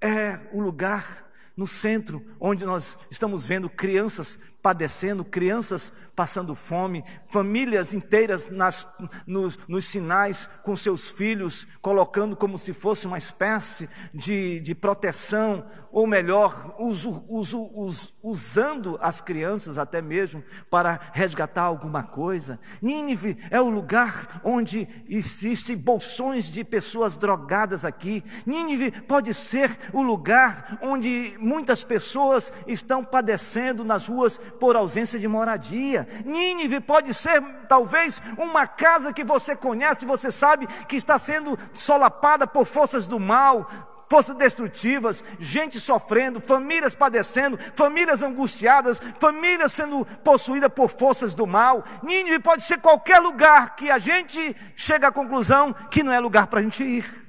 é 0.00 0.40
o 0.52 0.60
lugar 0.60 1.25
no 1.56 1.66
centro 1.66 2.24
onde 2.38 2.64
nós 2.64 2.98
estamos 3.10 3.44
vendo 3.44 3.70
crianças 3.70 4.38
padecendo, 4.66 5.24
crianças 5.24 5.92
passando 6.16 6.54
fome, 6.54 7.04
famílias 7.28 7.94
inteiras 7.94 8.48
nas, 8.50 8.84
nos, 9.26 9.56
nos, 9.68 9.84
sinais 9.84 10.48
com 10.64 10.74
seus 10.74 11.08
filhos, 11.08 11.66
colocando 11.82 12.34
como 12.34 12.58
se 12.58 12.72
fosse 12.72 13.06
uma 13.06 13.18
espécie 13.18 13.88
de, 14.14 14.58
de 14.60 14.74
proteção, 14.74 15.64
ou 15.92 16.06
melhor, 16.06 16.74
uso, 16.78 17.24
uso, 17.28 17.70
us, 17.74 18.12
usando 18.22 18.98
as 19.00 19.20
crianças 19.20 19.78
até 19.78 20.02
mesmo 20.02 20.42
para 20.70 20.98
resgatar 21.12 21.62
alguma 21.62 22.02
coisa. 22.02 22.58
Nínive 22.82 23.38
é 23.50 23.60
o 23.60 23.70
lugar 23.70 24.40
onde 24.42 24.88
existem 25.08 25.76
bolsões 25.76 26.46
de 26.46 26.64
pessoas 26.64 27.16
drogadas 27.16 27.84
aqui. 27.84 28.24
Nínive 28.44 28.90
pode 29.02 29.32
ser 29.32 29.78
o 29.92 30.02
lugar 30.02 30.78
onde 30.82 31.36
muitas 31.38 31.84
pessoas 31.84 32.52
estão 32.66 33.04
padecendo 33.04 33.84
nas 33.84 34.06
ruas 34.06 34.40
por 34.56 34.76
ausência 34.76 35.18
de 35.18 35.28
moradia. 35.28 36.08
Nínive 36.24 36.80
pode 36.80 37.14
ser 37.14 37.42
talvez 37.68 38.20
uma 38.36 38.66
casa 38.66 39.12
que 39.12 39.24
você 39.24 39.54
conhece, 39.54 40.06
você 40.06 40.30
sabe 40.30 40.66
que 40.88 40.96
está 40.96 41.18
sendo 41.18 41.58
solapada 41.72 42.46
por 42.46 42.66
forças 42.66 43.06
do 43.06 43.20
mal, 43.20 43.68
forças 44.08 44.36
destrutivas, 44.36 45.24
gente 45.38 45.78
sofrendo, 45.80 46.40
famílias 46.40 46.94
padecendo, 46.94 47.58
famílias 47.74 48.22
angustiadas, 48.22 49.00
famílias 49.18 49.72
sendo 49.72 50.04
possuídas 50.24 50.72
por 50.72 50.90
forças 50.90 51.34
do 51.34 51.46
mal. 51.46 51.84
Nínive 52.02 52.38
pode 52.38 52.62
ser 52.62 52.78
qualquer 52.78 53.18
lugar 53.18 53.76
que 53.76 53.90
a 53.90 53.98
gente 53.98 54.56
chega 54.74 55.08
à 55.08 55.12
conclusão 55.12 55.72
que 55.90 56.02
não 56.02 56.12
é 56.12 56.20
lugar 56.20 56.46
para 56.46 56.60
a 56.60 56.62
gente 56.62 56.84
ir. 56.84 57.26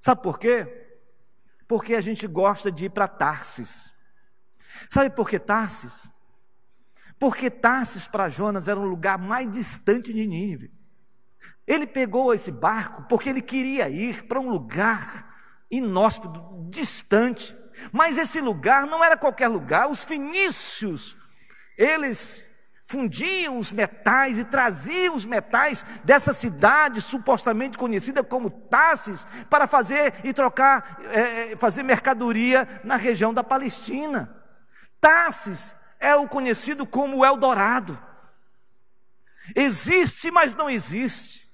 Sabe 0.00 0.22
por 0.22 0.38
quê? 0.38 0.66
Porque 1.68 1.94
a 1.94 2.00
gente 2.00 2.26
gosta 2.26 2.70
de 2.70 2.86
ir 2.86 2.90
para 2.90 3.08
Tarsis. 3.08 3.90
Sabe 4.88 5.10
por 5.10 5.28
que 5.28 5.38
Tarsis? 5.38 6.10
Porque 7.22 7.48
Tarsis 7.48 8.08
para 8.08 8.28
Jonas 8.28 8.66
era 8.66 8.80
um 8.80 8.84
lugar 8.84 9.16
mais 9.16 9.48
distante 9.48 10.12
de 10.12 10.26
Nínive. 10.26 10.72
Ele 11.64 11.86
pegou 11.86 12.34
esse 12.34 12.50
barco 12.50 13.04
porque 13.08 13.28
ele 13.28 13.40
queria 13.40 13.88
ir 13.88 14.24
para 14.24 14.40
um 14.40 14.50
lugar 14.50 15.32
inóspito, 15.70 16.42
distante. 16.68 17.56
Mas 17.92 18.18
esse 18.18 18.40
lugar 18.40 18.88
não 18.88 19.04
era 19.04 19.16
qualquer 19.16 19.46
lugar. 19.46 19.88
Os 19.88 20.02
fenícios, 20.02 21.16
eles 21.78 22.42
fundiam 22.86 23.56
os 23.56 23.70
metais 23.70 24.36
e 24.36 24.44
traziam 24.44 25.14
os 25.14 25.24
metais 25.24 25.86
dessa 26.02 26.32
cidade 26.32 27.00
supostamente 27.00 27.78
conhecida 27.78 28.24
como 28.24 28.50
Tarsis 28.50 29.24
para 29.48 29.68
fazer 29.68 30.14
e 30.24 30.32
trocar, 30.32 31.00
é, 31.12 31.54
fazer 31.54 31.84
mercadoria 31.84 32.80
na 32.82 32.96
região 32.96 33.32
da 33.32 33.44
Palestina. 33.44 34.42
Tarsis 35.00 35.72
é 36.02 36.14
o 36.16 36.28
conhecido 36.28 36.84
como 36.84 37.24
Eldorado. 37.24 37.98
Existe, 39.54 40.30
mas 40.30 40.54
não 40.54 40.68
existe. 40.68 41.50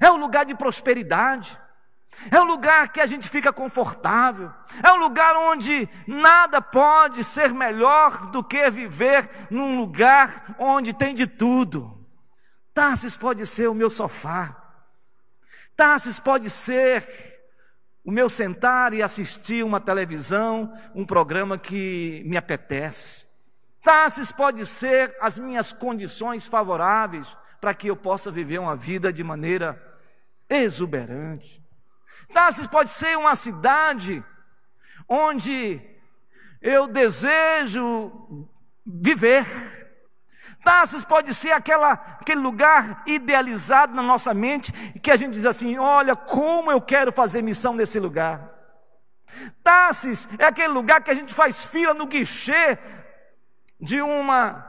É 0.00 0.10
um 0.10 0.16
lugar 0.16 0.44
de 0.44 0.54
prosperidade. 0.54 1.58
É 2.30 2.40
um 2.40 2.44
lugar 2.44 2.92
que 2.92 3.00
a 3.00 3.06
gente 3.06 3.28
fica 3.28 3.52
confortável. 3.52 4.52
É 4.82 4.92
um 4.92 4.96
lugar 4.96 5.36
onde 5.36 5.88
nada 6.06 6.60
pode 6.60 7.22
ser 7.22 7.52
melhor 7.52 8.30
do 8.30 8.42
que 8.42 8.70
viver 8.70 9.28
num 9.50 9.76
lugar 9.76 10.54
onde 10.58 10.92
tem 10.92 11.14
de 11.14 11.26
tudo. 11.26 12.06
Tarsis 12.72 13.16
pode 13.16 13.46
ser 13.46 13.68
o 13.68 13.74
meu 13.74 13.90
sofá. 13.90 14.56
Tarsis 15.76 16.18
pode 16.18 16.48
ser 16.50 17.34
o 18.04 18.10
meu 18.10 18.28
sentar 18.28 18.92
e 18.92 19.02
assistir 19.02 19.64
uma 19.64 19.80
televisão, 19.80 20.72
um 20.94 21.04
programa 21.04 21.56
que 21.58 22.22
me 22.26 22.36
apetece. 22.36 23.23
Tarsis 23.84 24.32
pode 24.32 24.64
ser 24.64 25.14
as 25.20 25.38
minhas 25.38 25.70
condições 25.70 26.46
favoráveis 26.46 27.36
para 27.60 27.74
que 27.74 27.88
eu 27.88 27.94
possa 27.94 28.30
viver 28.30 28.58
uma 28.58 28.74
vida 28.74 29.12
de 29.12 29.22
maneira 29.22 29.78
exuberante. 30.48 31.62
Tarsis 32.32 32.66
pode 32.66 32.88
ser 32.88 33.18
uma 33.18 33.36
cidade 33.36 34.24
onde 35.06 35.82
eu 36.62 36.86
desejo 36.86 38.48
viver. 38.86 39.46
Tarsis 40.64 41.04
pode 41.04 41.34
ser 41.34 41.52
aquela, 41.52 41.92
aquele 41.92 42.40
lugar 42.40 43.02
idealizado 43.06 43.94
na 43.94 44.02
nossa 44.02 44.32
mente 44.32 44.72
que 45.00 45.10
a 45.10 45.16
gente 45.16 45.34
diz 45.34 45.44
assim: 45.44 45.76
olha, 45.76 46.16
como 46.16 46.72
eu 46.72 46.80
quero 46.80 47.12
fazer 47.12 47.42
missão 47.42 47.74
nesse 47.74 48.00
lugar. 48.00 48.50
Tarsis 49.62 50.26
é 50.38 50.46
aquele 50.46 50.68
lugar 50.68 51.02
que 51.02 51.10
a 51.10 51.14
gente 51.14 51.34
faz 51.34 51.62
fila 51.66 51.92
no 51.92 52.06
guichê 52.06 52.78
de 53.84 54.00
uma, 54.00 54.66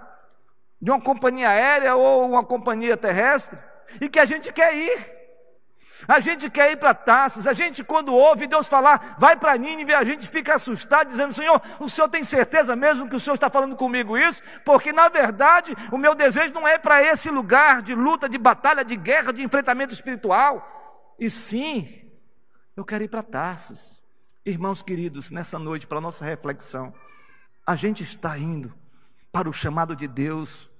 de 0.81 0.91
uma 0.91 1.01
companhia 1.01 1.49
aérea 1.49 1.95
ou 1.95 2.29
uma 2.29 2.43
companhia 2.43 2.97
terrestre 2.97 3.57
e 3.99 4.09
que 4.09 4.19
a 4.19 4.25
gente 4.25 4.51
quer 4.51 4.75
ir. 4.75 5.15
A 6.07 6.19
gente 6.19 6.49
quer 6.49 6.71
ir 6.71 6.75
para 6.75 6.93
Tarsis, 6.93 7.47
a 7.47 7.53
gente 7.53 7.81
quando 7.81 8.13
ouve 8.13 8.47
Deus 8.47 8.67
falar, 8.67 9.15
vai 9.17 9.37
para 9.37 9.57
Nínive, 9.57 9.93
a 9.93 10.03
gente 10.03 10.27
fica 10.27 10.55
assustado, 10.55 11.07
dizendo, 11.07 11.33
Senhor, 11.33 11.61
o 11.79 11.89
Senhor 11.89 12.09
tem 12.09 12.21
certeza 12.23 12.75
mesmo 12.75 13.09
que 13.09 13.15
o 13.15 13.19
Senhor 13.19 13.35
está 13.35 13.49
falando 13.49 13.77
comigo 13.77 14.17
isso? 14.17 14.43
Porque 14.65 14.91
na 14.91 15.07
verdade 15.07 15.73
o 15.93 15.97
meu 15.97 16.13
desejo 16.13 16.53
não 16.53 16.67
é 16.67 16.77
para 16.77 17.01
esse 17.01 17.29
lugar 17.29 17.81
de 17.81 17.95
luta, 17.95 18.27
de 18.27 18.37
batalha, 18.37 18.83
de 18.83 18.97
guerra, 18.97 19.31
de 19.31 19.41
enfrentamento 19.41 19.93
espiritual. 19.93 21.15
E 21.17 21.29
sim, 21.29 22.11
eu 22.75 22.83
quero 22.83 23.05
ir 23.05 23.07
para 23.07 23.23
Tarsis. 23.23 23.95
Irmãos 24.45 24.83
queridos, 24.83 25.31
nessa 25.31 25.57
noite, 25.57 25.87
para 25.87 26.01
nossa 26.01 26.25
reflexão, 26.25 26.93
a 27.65 27.75
gente 27.75 28.03
está 28.03 28.37
indo 28.37 28.75
para 29.35 29.49
o 29.49 29.53
chamado 29.53 29.97
de 29.97 30.07
Deus, 30.07 30.71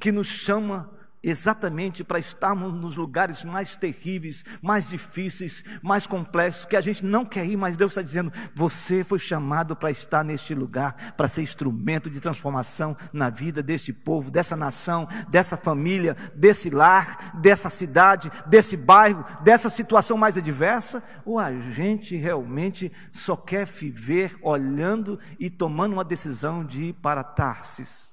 que 0.00 0.10
nos 0.10 0.26
chama 0.26 0.90
exatamente 1.22 2.02
para 2.02 2.18
estarmos 2.18 2.72
nos 2.72 2.96
lugares 2.96 3.44
mais 3.44 3.76
terríveis, 3.76 4.44
mais 4.60 4.88
difíceis, 4.88 5.62
mais 5.80 6.06
complexos, 6.06 6.64
que 6.64 6.76
a 6.76 6.80
gente 6.80 7.04
não 7.04 7.24
quer 7.24 7.46
ir, 7.46 7.56
mas 7.56 7.76
Deus 7.76 7.92
está 7.92 8.02
dizendo: 8.02 8.32
você 8.54 9.04
foi 9.04 9.18
chamado 9.18 9.76
para 9.76 9.90
estar 9.90 10.24
neste 10.24 10.54
lugar, 10.54 11.14
para 11.16 11.28
ser 11.28 11.42
instrumento 11.42 12.10
de 12.10 12.20
transformação 12.20 12.96
na 13.12 13.30
vida 13.30 13.62
deste 13.62 13.92
povo, 13.92 14.30
dessa 14.30 14.56
nação, 14.56 15.06
dessa 15.28 15.56
família, 15.56 16.16
desse 16.34 16.68
lar, 16.68 17.38
dessa 17.40 17.70
cidade, 17.70 18.30
desse 18.46 18.76
bairro, 18.76 19.24
dessa 19.42 19.70
situação 19.70 20.16
mais 20.16 20.36
adversa, 20.36 21.02
ou 21.24 21.38
a 21.38 21.52
gente 21.52 22.16
realmente 22.16 22.90
só 23.12 23.36
quer 23.36 23.66
viver 23.66 24.36
olhando 24.42 25.18
e 25.38 25.48
tomando 25.48 25.92
uma 25.92 26.04
decisão 26.04 26.64
de 26.64 26.84
ir 26.84 26.92
para 26.94 27.22
Tarsis? 27.22 28.12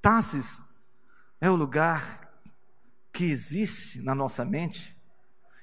Tarsis 0.00 0.63
é 1.40 1.50
o 1.50 1.56
lugar 1.56 2.30
que 3.12 3.30
existe 3.30 4.00
na 4.02 4.14
nossa 4.14 4.44
mente, 4.44 4.96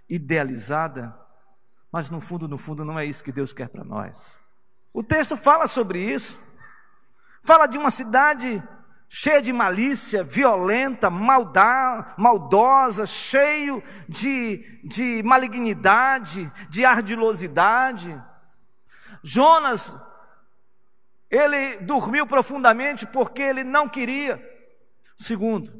idealizada, 0.09 1.17
mas 1.91 2.09
no 2.09 2.21
fundo, 2.21 2.47
no 2.47 2.57
fundo, 2.57 2.85
não 2.85 2.97
é 2.97 3.05
isso 3.05 3.23
que 3.23 3.31
Deus 3.31 3.51
quer 3.51 3.67
para 3.67 3.83
nós. 3.83 4.37
O 4.93 5.03
texto 5.03 5.35
fala 5.35 5.67
sobre 5.67 5.99
isso, 6.01 6.39
fala 7.43 7.67
de 7.67 7.77
uma 7.77 7.91
cidade 7.91 8.63
cheia 9.13 9.41
de 9.41 9.51
malícia, 9.51 10.23
violenta, 10.23 11.09
maldá, 11.09 12.13
maldosa, 12.17 13.05
cheio 13.05 13.83
de, 14.07 14.79
de 14.85 15.21
malignidade, 15.23 16.49
de 16.69 16.85
ardilosidade. 16.85 18.17
Jonas, 19.21 19.93
ele 21.29 21.81
dormiu 21.81 22.25
profundamente 22.25 23.05
porque 23.05 23.41
ele 23.41 23.65
não 23.65 23.89
queria. 23.89 24.50
Segundo, 25.21 25.71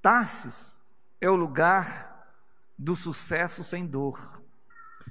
Tarsis 0.00 0.76
é 1.20 1.28
o 1.28 1.34
lugar 1.34 2.32
do 2.78 2.94
sucesso 2.94 3.64
sem 3.64 3.84
dor. 3.84 4.40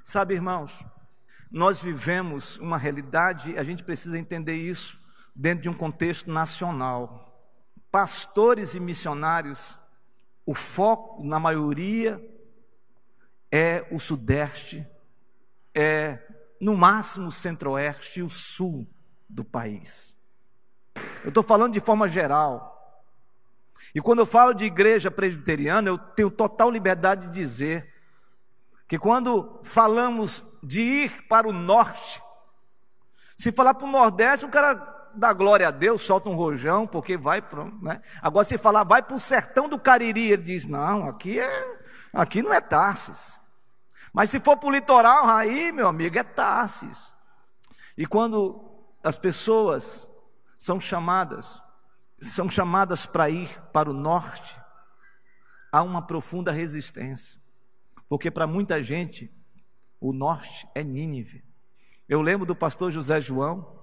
Sabe, 0.02 0.32
irmãos, 0.32 0.82
nós 1.50 1.78
vivemos 1.78 2.56
uma 2.56 2.78
realidade, 2.78 3.58
a 3.58 3.62
gente 3.62 3.84
precisa 3.84 4.18
entender 4.18 4.54
isso 4.54 4.98
dentro 5.36 5.64
de 5.64 5.68
um 5.68 5.74
contexto 5.74 6.32
nacional. 6.32 7.38
Pastores 7.90 8.74
e 8.74 8.80
missionários, 8.80 9.78
o 10.46 10.54
foco, 10.54 11.22
na 11.22 11.38
maioria, 11.38 12.18
é 13.52 13.86
o 13.90 14.00
Sudeste, 14.00 14.88
é 15.74 16.18
no 16.58 16.74
máximo 16.74 17.26
o 17.26 17.32
Centro-Oeste 17.32 18.20
e 18.20 18.22
o 18.22 18.30
Sul 18.30 18.88
do 19.28 19.44
país. 19.44 20.16
Eu 21.22 21.28
estou 21.28 21.42
falando 21.42 21.74
de 21.74 21.80
forma 21.80 22.08
geral. 22.08 22.79
E 23.94 24.00
quando 24.00 24.20
eu 24.20 24.26
falo 24.26 24.52
de 24.52 24.64
igreja 24.64 25.10
presbiteriana, 25.10 25.88
eu 25.88 25.98
tenho 25.98 26.30
total 26.30 26.70
liberdade 26.70 27.26
de 27.26 27.32
dizer 27.32 27.92
que 28.86 28.98
quando 28.98 29.60
falamos 29.62 30.44
de 30.62 30.80
ir 30.80 31.26
para 31.28 31.48
o 31.48 31.52
norte, 31.52 32.22
se 33.36 33.52
falar 33.52 33.74
para 33.74 33.86
o 33.86 33.90
nordeste, 33.90 34.44
o 34.44 34.50
cara 34.50 34.74
dá 35.14 35.32
glória 35.32 35.68
a 35.68 35.70
Deus, 35.70 36.02
solta 36.02 36.28
um 36.28 36.34
rojão, 36.34 36.86
porque 36.86 37.16
vai 37.16 37.40
para. 37.40 37.64
Né? 37.80 38.02
Agora, 38.20 38.44
se 38.44 38.58
falar, 38.58 38.84
vai 38.84 39.02
para 39.02 39.16
o 39.16 39.20
sertão 39.20 39.68
do 39.68 39.78
Cariri, 39.78 40.32
ele 40.32 40.42
diz: 40.42 40.64
não, 40.64 41.08
aqui, 41.08 41.40
é, 41.40 41.78
aqui 42.12 42.42
não 42.42 42.52
é 42.52 42.60
Tarsis. 42.60 43.38
Mas 44.12 44.30
se 44.30 44.40
for 44.40 44.56
para 44.56 44.68
o 44.68 44.72
litoral, 44.72 45.28
aí, 45.28 45.72
meu 45.72 45.86
amigo, 45.86 46.18
é 46.18 46.22
Tarsis. 46.22 47.12
E 47.96 48.06
quando 48.06 48.60
as 49.02 49.18
pessoas 49.18 50.08
são 50.58 50.80
chamadas 50.80 51.62
são 52.20 52.50
chamadas 52.50 53.06
para 53.06 53.30
ir 53.30 53.48
para 53.72 53.90
o 53.90 53.94
norte, 53.94 54.56
há 55.72 55.82
uma 55.82 56.06
profunda 56.06 56.52
resistência. 56.52 57.40
Porque 58.08 58.30
para 58.30 58.46
muita 58.46 58.82
gente, 58.82 59.32
o 60.00 60.12
norte 60.12 60.68
é 60.74 60.82
Nínive. 60.82 61.44
Eu 62.08 62.20
lembro 62.20 62.44
do 62.44 62.56
pastor 62.56 62.90
José 62.90 63.20
João, 63.20 63.80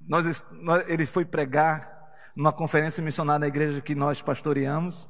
nós, 0.00 0.44
nós, 0.52 0.84
ele 0.88 1.06
foi 1.06 1.24
pregar 1.24 1.94
numa 2.36 2.52
conferência 2.52 3.02
missionária 3.02 3.40
na 3.40 3.48
igreja 3.48 3.80
que 3.80 3.94
nós 3.94 4.20
pastoreamos, 4.20 5.08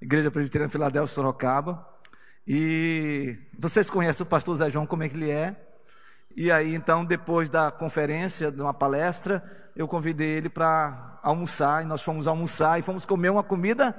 Igreja 0.00 0.30
Presbiteriana 0.30 0.70
Filadélfia 0.70 1.14
Sorocaba. 1.14 1.88
E 2.46 3.38
vocês 3.58 3.88
conhecem 3.88 4.22
o 4.22 4.28
pastor 4.28 4.56
José 4.56 4.70
João, 4.70 4.86
como 4.86 5.02
é 5.02 5.08
que 5.08 5.16
ele 5.16 5.30
é? 5.30 5.56
E 6.36 6.50
aí, 6.50 6.74
então, 6.74 7.04
depois 7.04 7.48
da 7.48 7.70
conferência, 7.70 8.50
de 8.50 8.60
uma 8.60 8.74
palestra, 8.74 9.42
eu 9.76 9.86
convidei 9.86 10.28
ele 10.28 10.48
para 10.48 11.20
almoçar, 11.22 11.82
e 11.82 11.86
nós 11.86 12.02
fomos 12.02 12.26
almoçar 12.26 12.78
e 12.78 12.82
fomos 12.82 13.06
comer 13.06 13.30
uma 13.30 13.42
comida 13.42 13.94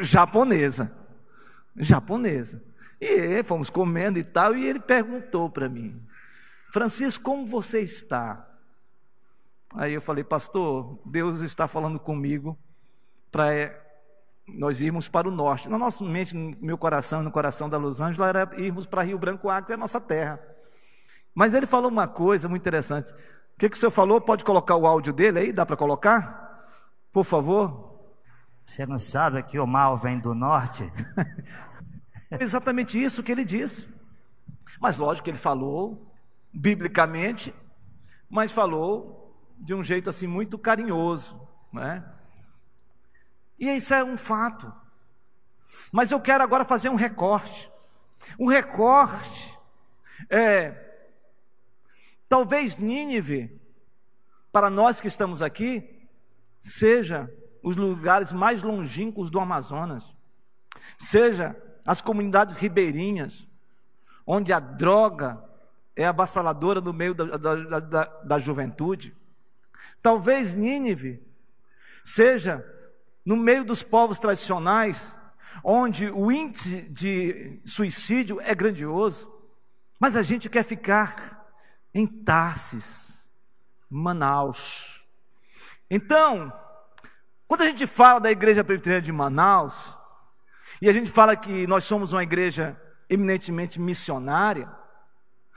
japonesa. 0.00 0.90
Japonesa. 1.76 2.62
E 3.00 3.42
fomos 3.42 3.68
comendo 3.68 4.18
e 4.18 4.24
tal, 4.24 4.56
e 4.56 4.66
ele 4.66 4.80
perguntou 4.80 5.50
para 5.50 5.68
mim: 5.68 6.00
Francisco, 6.72 7.24
como 7.24 7.46
você 7.46 7.80
está? 7.80 8.48
Aí 9.74 9.94
eu 9.94 10.00
falei, 10.00 10.22
pastor, 10.22 10.98
Deus 11.04 11.40
está 11.40 11.66
falando 11.66 11.98
comigo 11.98 12.58
para 13.30 13.54
eh, 13.54 13.80
nós 14.46 14.82
irmos 14.82 15.08
para 15.08 15.26
o 15.26 15.30
norte. 15.30 15.68
Na 15.68 15.78
nossa 15.78 16.04
mente, 16.04 16.36
no 16.36 16.54
meu 16.60 16.76
coração, 16.76 17.22
no 17.22 17.30
coração 17.30 17.68
da 17.68 17.78
Los 17.78 18.00
Angeles, 18.00 18.28
era 18.28 18.50
irmos 18.60 18.86
para 18.86 19.02
Rio 19.02 19.18
Branco, 19.18 19.48
Acre, 19.48 19.72
a 19.74 19.78
nossa 19.78 20.00
terra. 20.00 20.51
Mas 21.34 21.54
ele 21.54 21.66
falou 21.66 21.90
uma 21.90 22.06
coisa 22.06 22.48
muito 22.48 22.62
interessante. 22.62 23.12
O 23.12 23.58
que, 23.58 23.68
que 23.68 23.76
o 23.76 23.78
senhor 23.78 23.90
falou? 23.90 24.20
Pode 24.20 24.44
colocar 24.44 24.76
o 24.76 24.86
áudio 24.86 25.12
dele 25.12 25.38
aí? 25.38 25.52
Dá 25.52 25.64
para 25.64 25.76
colocar? 25.76 26.66
Por 27.12 27.24
favor. 27.24 27.92
Você 28.64 28.86
não 28.86 28.98
sabe 28.98 29.42
que 29.42 29.58
o 29.58 29.66
mal 29.66 29.96
vem 29.96 30.18
do 30.18 30.34
norte? 30.34 30.90
é 32.30 32.38
exatamente 32.42 33.02
isso 33.02 33.22
que 33.22 33.32
ele 33.32 33.44
disse. 33.44 33.86
Mas 34.80 34.96
lógico 34.96 35.24
que 35.24 35.30
ele 35.30 35.38
falou, 35.38 36.12
biblicamente, 36.52 37.54
mas 38.28 38.50
falou 38.50 39.36
de 39.58 39.74
um 39.74 39.82
jeito 39.82 40.10
assim 40.10 40.26
muito 40.26 40.58
carinhoso, 40.58 41.40
né? 41.72 42.04
E 43.58 43.68
isso 43.70 43.94
é 43.94 44.02
um 44.02 44.18
fato. 44.18 44.72
Mas 45.92 46.10
eu 46.10 46.20
quero 46.20 46.42
agora 46.42 46.64
fazer 46.64 46.88
um 46.88 46.96
recorte. 46.96 47.70
Um 48.38 48.46
recorte 48.46 49.58
é 50.28 50.81
Talvez 52.32 52.78
Nínive, 52.78 53.60
para 54.50 54.70
nós 54.70 55.02
que 55.02 55.06
estamos 55.06 55.42
aqui, 55.42 56.08
seja 56.58 57.30
os 57.62 57.76
lugares 57.76 58.32
mais 58.32 58.62
longínquos 58.62 59.30
do 59.30 59.38
Amazonas, 59.38 60.02
seja 60.96 61.54
as 61.84 62.00
comunidades 62.00 62.56
ribeirinhas, 62.56 63.46
onde 64.26 64.50
a 64.50 64.58
droga 64.58 65.44
é 65.94 66.06
avassaladora 66.06 66.80
no 66.80 66.94
meio 66.94 67.14
da, 67.14 67.36
da, 67.36 67.80
da, 67.80 68.04
da 68.04 68.38
juventude. 68.38 69.14
Talvez 70.02 70.54
Nínive 70.54 71.22
seja 72.02 72.64
no 73.26 73.36
meio 73.36 73.62
dos 73.62 73.82
povos 73.82 74.18
tradicionais, 74.18 75.12
onde 75.62 76.08
o 76.08 76.32
índice 76.32 76.80
de 76.88 77.60
suicídio 77.66 78.40
é 78.40 78.54
grandioso. 78.54 79.30
Mas 80.00 80.16
a 80.16 80.22
gente 80.22 80.48
quer 80.48 80.64
ficar 80.64 81.41
em 81.94 82.06
Tarsis, 82.06 83.18
Manaus. 83.88 85.04
Então, 85.90 86.52
quando 87.46 87.62
a 87.62 87.66
gente 87.66 87.86
fala 87.86 88.18
da 88.18 88.30
igreja 88.30 88.64
presbiteriana 88.64 89.02
de 89.02 89.12
Manaus, 89.12 89.96
e 90.80 90.88
a 90.88 90.92
gente 90.92 91.10
fala 91.10 91.36
que 91.36 91.66
nós 91.66 91.84
somos 91.84 92.12
uma 92.12 92.22
igreja 92.22 92.80
eminentemente 93.08 93.80
missionária, 93.80 94.68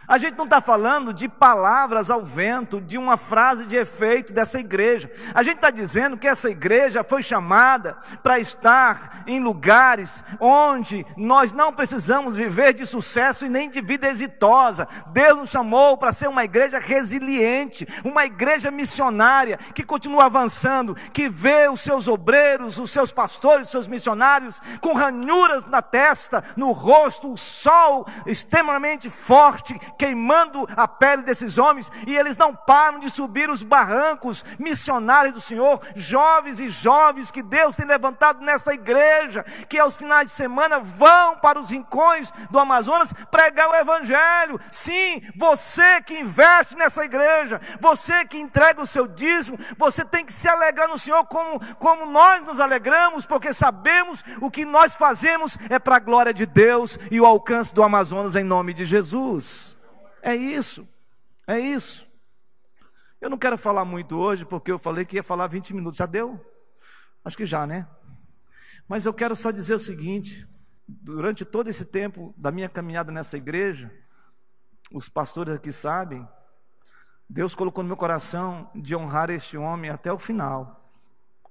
a 0.07 0.17
gente 0.17 0.37
não 0.37 0.45
está 0.45 0.61
falando 0.61 1.13
de 1.13 1.27
palavras 1.27 2.09
ao 2.09 2.21
vento, 2.21 2.79
de 2.79 2.97
uma 2.97 3.17
frase 3.17 3.65
de 3.65 3.75
efeito 3.75 4.33
dessa 4.33 4.59
igreja. 4.59 5.11
A 5.33 5.41
gente 5.41 5.55
está 5.55 5.69
dizendo 5.69 6.17
que 6.17 6.27
essa 6.27 6.49
igreja 6.49 7.03
foi 7.03 7.23
chamada 7.23 7.97
para 8.21 8.39
estar 8.39 9.23
em 9.25 9.39
lugares 9.39 10.23
onde 10.39 11.05
nós 11.17 11.51
não 11.51 11.73
precisamos 11.73 12.35
viver 12.35 12.73
de 12.73 12.85
sucesso 12.85 13.45
e 13.45 13.49
nem 13.49 13.69
de 13.69 13.81
vida 13.81 14.07
exitosa. 14.07 14.87
Deus 15.07 15.37
nos 15.37 15.49
chamou 15.49 15.97
para 15.97 16.13
ser 16.13 16.27
uma 16.27 16.43
igreja 16.43 16.79
resiliente, 16.79 17.87
uma 18.03 18.25
igreja 18.25 18.69
missionária 18.69 19.57
que 19.73 19.83
continua 19.83 20.25
avançando, 20.25 20.95
que 21.13 21.27
vê 21.29 21.67
os 21.67 21.81
seus 21.81 22.07
obreiros, 22.07 22.77
os 22.77 22.91
seus 22.91 23.11
pastores, 23.11 23.65
os 23.65 23.71
seus 23.71 23.87
missionários 23.87 24.61
com 24.81 24.93
ranhuras 24.93 25.65
na 25.65 25.81
testa, 25.81 26.43
no 26.55 26.71
rosto, 26.71 27.31
o 27.31 27.37
sol 27.37 28.05
extremamente 28.25 29.09
forte 29.09 29.79
queimando 29.97 30.67
a 30.75 30.87
pele 30.87 31.23
desses 31.23 31.57
homens, 31.57 31.91
e 32.05 32.15
eles 32.15 32.37
não 32.37 32.55
param 32.55 32.99
de 32.99 33.09
subir 33.09 33.49
os 33.49 33.63
barrancos 33.63 34.43
missionários 34.59 35.33
do 35.33 35.41
Senhor, 35.41 35.81
jovens 35.95 36.59
e 36.59 36.69
jovens 36.69 37.31
que 37.31 37.41
Deus 37.41 37.75
tem 37.75 37.85
levantado 37.85 38.41
nessa 38.41 38.73
igreja, 38.73 39.43
que 39.69 39.79
aos 39.79 39.95
finais 39.95 40.27
de 40.27 40.33
semana 40.33 40.79
vão 40.79 41.37
para 41.37 41.59
os 41.59 41.69
rincões 41.69 42.31
do 42.49 42.59
Amazonas 42.59 43.13
pregar 43.31 43.69
o 43.69 43.75
Evangelho. 43.75 44.59
Sim, 44.71 45.21
você 45.35 46.01
que 46.01 46.19
investe 46.19 46.75
nessa 46.75 47.03
igreja, 47.03 47.59
você 47.79 48.25
que 48.25 48.37
entrega 48.37 48.81
o 48.81 48.87
seu 48.87 49.07
dízimo, 49.07 49.57
você 49.77 50.03
tem 50.03 50.25
que 50.25 50.33
se 50.33 50.47
alegrar 50.47 50.87
no 50.87 50.97
Senhor 50.97 51.25
como, 51.25 51.59
como 51.75 52.05
nós 52.05 52.43
nos 52.43 52.59
alegramos, 52.59 53.25
porque 53.25 53.53
sabemos 53.53 54.23
o 54.41 54.51
que 54.51 54.65
nós 54.65 54.95
fazemos 54.95 55.57
é 55.69 55.79
para 55.79 55.97
a 55.97 55.99
glória 55.99 56.33
de 56.33 56.45
Deus 56.45 56.97
e 57.09 57.19
o 57.19 57.25
alcance 57.25 57.73
do 57.73 57.83
Amazonas 57.83 58.35
em 58.35 58.43
nome 58.43 58.73
de 58.73 58.85
Jesus. 58.85 59.75
É 60.25 60.35
isso, 60.35 60.87
é 61.45 61.59
isso. 61.59 62.11
Eu 63.21 63.29
não 63.29 63.37
quero 63.37 63.59
falar 63.59 63.85
muito 63.85 64.17
hoje, 64.17 64.43
porque 64.43 64.71
eu 64.71 64.79
falei 64.79 65.05
que 65.05 65.17
ia 65.17 65.21
falar 65.21 65.45
20 65.45 65.71
minutos. 65.75 65.97
Já 65.97 66.07
deu? 66.07 66.43
Acho 67.23 67.37
que 67.37 67.45
já, 67.45 67.67
né? 67.67 67.87
Mas 68.87 69.05
eu 69.05 69.13
quero 69.13 69.35
só 69.35 69.51
dizer 69.51 69.75
o 69.75 69.79
seguinte: 69.79 70.47
durante 70.87 71.45
todo 71.45 71.69
esse 71.69 71.85
tempo 71.85 72.33
da 72.35 72.51
minha 72.51 72.67
caminhada 72.67 73.11
nessa 73.11 73.37
igreja, 73.37 73.93
os 74.91 75.07
pastores 75.07 75.53
aqui 75.53 75.71
sabem, 75.71 76.27
Deus 77.29 77.53
colocou 77.53 77.83
no 77.83 77.89
meu 77.89 77.97
coração 77.97 78.71
de 78.73 78.95
honrar 78.95 79.29
este 79.29 79.59
homem 79.59 79.91
até 79.91 80.11
o 80.11 80.17
final. 80.17 80.89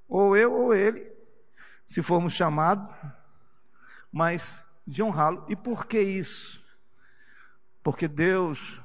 Ou 0.08 0.36
eu 0.36 0.52
ou 0.52 0.74
ele, 0.74 1.12
se 1.86 2.02
formos 2.02 2.32
chamados, 2.32 2.92
mas 4.10 4.64
de 4.84 5.00
honrá-lo. 5.00 5.44
E 5.48 5.54
por 5.54 5.86
que 5.86 6.00
isso? 6.00 6.63
Porque 7.84 8.08
Deus 8.08 8.80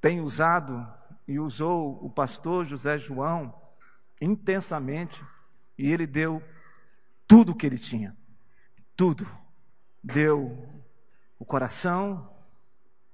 tem 0.00 0.22
usado 0.22 0.90
e 1.28 1.38
usou 1.38 2.02
o 2.02 2.08
pastor 2.08 2.64
José 2.64 2.96
João 2.96 3.54
intensamente 4.18 5.22
e 5.76 5.92
ele 5.92 6.06
deu 6.06 6.42
tudo 7.28 7.52
o 7.52 7.54
que 7.54 7.66
ele 7.66 7.76
tinha. 7.78 8.16
Tudo. 8.96 9.26
Deu 10.02 10.66
o 11.38 11.44
coração 11.44 12.30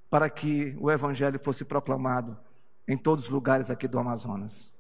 para 0.09 0.31
que 0.31 0.77
o 0.79 0.91
evangelho 0.91 1.39
fosse 1.41 1.65
proclamado 1.65 2.39
em 2.87 2.97
todos 2.97 3.25
os 3.25 3.31
lugares 3.31 3.69
aqui 3.69 3.89
do 3.89 3.99
Amazonas. 3.99 4.73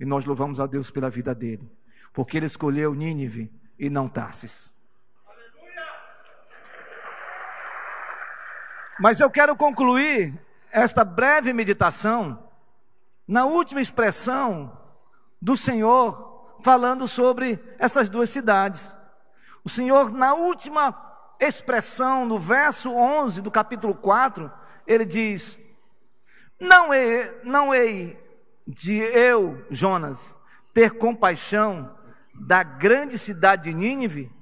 E 0.00 0.04
nós 0.04 0.24
louvamos 0.24 0.58
a 0.58 0.66
Deus 0.66 0.90
pela 0.90 1.10
vida 1.10 1.34
dele, 1.34 1.70
porque 2.12 2.36
ele 2.36 2.46
escolheu 2.46 2.94
Nínive 2.94 3.52
e 3.78 3.88
não 3.88 4.08
Tarsis. 4.08 4.72
Mas 8.98 9.20
eu 9.20 9.30
quero 9.30 9.54
concluir 9.54 10.34
esta 10.72 11.04
breve 11.04 11.52
meditação 11.52 12.42
na 13.26 13.46
última 13.46 13.80
expressão 13.80 14.76
do 15.40 15.56
Senhor 15.56 16.58
falando 16.64 17.06
sobre 17.06 17.62
essas 17.78 18.08
duas 18.08 18.28
cidades. 18.28 18.92
O 19.62 19.68
Senhor, 19.68 20.12
na 20.12 20.34
última 20.34 20.92
expressão, 21.38 22.26
no 22.26 22.40
verso 22.40 22.90
11 22.90 23.40
do 23.40 23.52
capítulo 23.52 23.94
4, 23.94 24.50
ele 24.84 25.04
diz: 25.04 25.56
Não 26.58 26.92
é, 26.92 27.40
não 27.44 27.72
hei 27.72 28.18
de 28.66 28.98
eu, 28.98 29.64
Jonas, 29.70 30.34
ter 30.74 30.98
compaixão 30.98 31.96
da 32.34 32.64
grande 32.64 33.16
cidade 33.16 33.64
de 33.64 33.74
Nínive, 33.74 34.32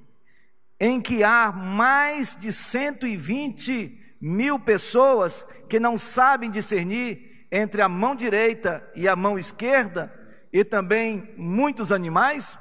em 0.79 0.99
que 0.99 1.23
há 1.23 1.51
mais 1.51 2.35
de 2.35 2.51
120 2.51 4.06
mil 4.19 4.59
pessoas 4.59 5.45
que 5.69 5.79
não 5.79 5.97
sabem 5.97 6.49
discernir 6.49 7.47
entre 7.51 7.81
a 7.81 7.89
mão 7.89 8.15
direita 8.15 8.89
e 8.95 9.07
a 9.07 9.15
mão 9.15 9.37
esquerda, 9.37 10.13
e 10.51 10.63
também 10.63 11.33
muitos 11.37 11.91
animais? 11.91 12.57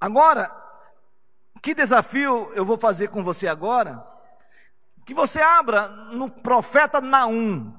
Agora, 0.00 0.50
que 1.62 1.74
desafio 1.74 2.52
eu 2.54 2.64
vou 2.64 2.78
fazer 2.78 3.08
com 3.08 3.24
você 3.24 3.48
agora? 3.48 4.06
Que 5.04 5.14
você 5.14 5.40
abra 5.40 5.88
no 5.88 6.30
profeta 6.30 7.00
Naum, 7.00 7.72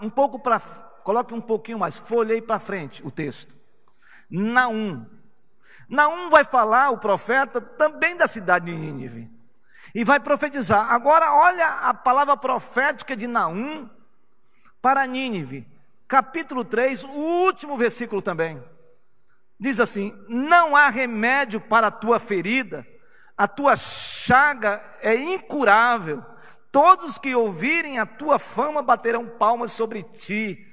um 0.00 0.10
pouco 0.10 0.38
para, 0.38 0.60
coloque 1.04 1.34
um 1.34 1.40
pouquinho 1.40 1.78
mais, 1.78 1.98
folhei 1.98 2.40
para 2.40 2.58
frente 2.58 3.04
o 3.06 3.10
texto. 3.10 3.54
Naum. 4.30 5.04
Naum 5.88 6.30
vai 6.30 6.44
falar, 6.44 6.90
o 6.90 6.98
profeta, 6.98 7.60
também 7.60 8.16
da 8.16 8.28
cidade 8.28 8.66
de 8.66 8.76
Nínive 8.76 9.39
e 9.94 10.04
vai 10.04 10.20
profetizar. 10.20 10.90
Agora, 10.92 11.32
olha 11.32 11.66
a 11.66 11.94
palavra 11.94 12.36
profética 12.36 13.16
de 13.16 13.26
Naum 13.26 13.88
para 14.80 15.06
Nínive, 15.06 15.66
capítulo 16.06 16.64
3, 16.64 17.04
o 17.04 17.08
último 17.08 17.76
versículo 17.76 18.22
também. 18.22 18.62
Diz 19.58 19.78
assim: 19.78 20.14
Não 20.28 20.74
há 20.74 20.88
remédio 20.88 21.60
para 21.60 21.88
a 21.88 21.90
tua 21.90 22.18
ferida, 22.18 22.86
a 23.36 23.46
tua 23.46 23.76
chaga 23.76 24.82
é 25.02 25.14
incurável. 25.14 26.24
Todos 26.72 27.18
que 27.18 27.34
ouvirem 27.34 27.98
a 27.98 28.06
tua 28.06 28.38
fama 28.38 28.80
baterão 28.80 29.26
palmas 29.26 29.72
sobre 29.72 30.04
ti, 30.04 30.66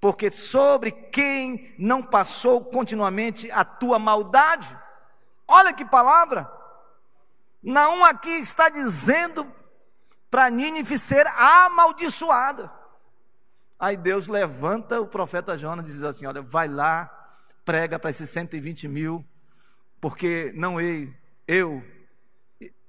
porque 0.00 0.30
sobre 0.30 0.92
quem 0.92 1.74
não 1.78 2.00
passou 2.00 2.64
continuamente 2.64 3.50
a 3.50 3.64
tua 3.64 3.98
maldade. 3.98 4.76
Olha 5.48 5.72
que 5.72 5.84
palavra! 5.84 6.61
Naum 7.62 8.04
aqui 8.04 8.30
está 8.30 8.68
dizendo 8.68 9.46
para 10.30 10.50
Nínive 10.50 10.98
ser 10.98 11.26
amaldiçoada. 11.26 12.72
Aí 13.78 13.96
Deus 13.96 14.26
levanta 14.26 15.00
o 15.00 15.06
profeta 15.06 15.56
Jonas 15.56 15.88
e 15.88 15.92
diz 15.92 16.02
assim: 16.02 16.26
Olha, 16.26 16.42
vai 16.42 16.68
lá, 16.68 17.10
prega 17.64 17.98
para 17.98 18.10
esses 18.10 18.30
120 18.30 18.88
mil, 18.88 19.24
porque 20.00 20.52
não 20.56 20.80
hei 20.80 21.14
eu 21.46 21.84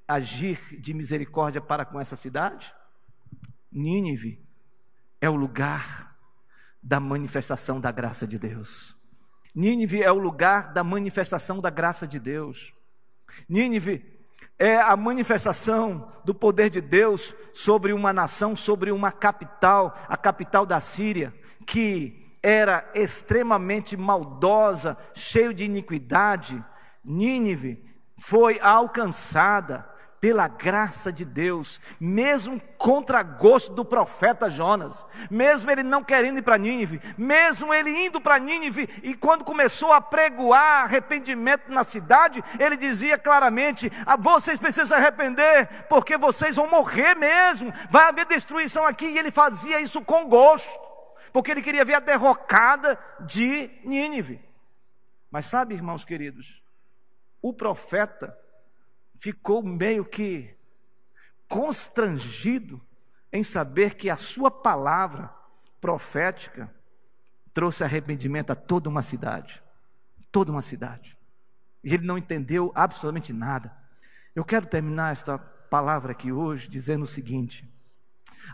agir 0.07 0.59
de 0.79 0.93
misericórdia 0.93 1.62
para 1.62 1.86
com 1.86 1.99
essa 1.99 2.15
cidade? 2.15 2.73
Nínive 3.71 4.43
é 5.19 5.29
o 5.29 5.36
lugar 5.36 6.15
da 6.81 6.99
manifestação 6.99 7.79
da 7.79 7.91
graça 7.91 8.27
de 8.27 8.38
Deus. 8.38 8.95
Nínive 9.55 10.01
é 10.01 10.12
o 10.12 10.17
lugar 10.17 10.73
da 10.73 10.83
manifestação 10.83 11.59
da 11.59 11.69
graça 11.69 12.07
de 12.07 12.19
Deus. 12.19 12.73
Nínive 13.47 14.05
é 14.58 14.78
a 14.78 14.96
manifestação 14.96 16.12
do 16.24 16.34
poder 16.34 16.70
de 16.70 16.80
Deus 16.80 17.36
sobre 17.54 17.92
uma 17.92 18.13
nação, 18.13 18.56
sobre 18.56 18.92
uma 18.92 19.12
capital, 19.12 19.98
a 20.08 20.16
capital 20.16 20.66
da 20.66 20.80
Síria, 20.80 21.34
que 21.66 22.38
era 22.42 22.89
extremamente 22.94 23.96
maldosa, 23.96 24.98
cheio 25.13 25.54
de 25.54 25.63
iniquidade. 25.63 26.63
Nínive 27.04 27.84
foi 28.18 28.60
alcançada 28.60 29.89
pela 30.23 30.47
graça 30.47 31.12
de 31.12 31.25
Deus, 31.25 31.81
mesmo 31.99 32.57
contra 32.77 33.21
gosto 33.21 33.73
do 33.73 33.83
profeta 33.83 34.49
Jonas, 34.49 35.05
mesmo 35.29 35.69
ele 35.69 35.83
não 35.83 36.01
querendo 36.01 36.38
ir 36.38 36.41
para 36.41 36.57
Nínive, 36.57 37.01
mesmo 37.17 37.73
ele 37.73 38.05
indo 38.05 38.21
para 38.21 38.39
Nínive, 38.39 38.88
e 39.03 39.15
quando 39.15 39.43
começou 39.43 39.91
a 39.91 39.99
pregoar 39.99 40.86
arrependimento 40.86 41.69
na 41.69 41.83
cidade, 41.83 42.41
ele 42.57 42.77
dizia 42.77 43.17
claramente: 43.17 43.91
ah, 44.05 44.15
vocês 44.15 44.57
precisam 44.57 44.88
se 44.88 44.93
arrepender, 44.93 45.88
porque 45.89 46.17
vocês 46.17 46.55
vão 46.55 46.69
morrer 46.69 47.15
mesmo, 47.15 47.73
vai 47.91 48.05
haver 48.05 48.25
destruição 48.25 48.86
aqui, 48.86 49.07
e 49.07 49.19
ele 49.19 49.29
fazia 49.29 49.81
isso 49.81 50.01
com 50.01 50.29
gosto, 50.29 50.69
porque 51.33 51.51
ele 51.51 51.62
queria 51.62 51.83
ver 51.83 51.95
a 51.95 51.99
derrocada 51.99 52.97
de 53.25 53.69
Nínive. 53.83 54.39
Mas 55.29 55.47
sabe, 55.47 55.75
irmãos 55.75 56.05
queridos, 56.05 56.63
o 57.41 57.51
profeta 57.51 58.41
ficou 59.15 59.63
meio 59.63 60.06
que 60.06 60.56
constrangido 61.47 62.82
em 63.32 63.43
saber 63.43 63.95
que 63.95 64.10
a 64.10 64.17
sua 64.17 64.52
palavra 64.52 65.34
profética 65.80 66.73
trouxe 67.54 67.84
arrependimento 67.84 68.52
a 68.52 68.56
toda 68.56 68.89
uma 68.89 69.02
cidade. 69.02 69.62
Toda 70.32 70.52
uma 70.52 70.62
cidade. 70.62 71.17
E 71.84 71.93
ele 71.93 72.06
não 72.06 72.17
entendeu 72.17 72.71
absolutamente 72.73 73.32
nada. 73.34 73.76
Eu 74.36 74.43
quero 74.43 74.65
terminar 74.65 75.12
esta 75.12 75.38
palavra 75.38 76.13
aqui 76.13 76.32
hoje 76.32 76.67
dizendo 76.67 77.04
o 77.04 77.08
seguinte: 77.08 77.71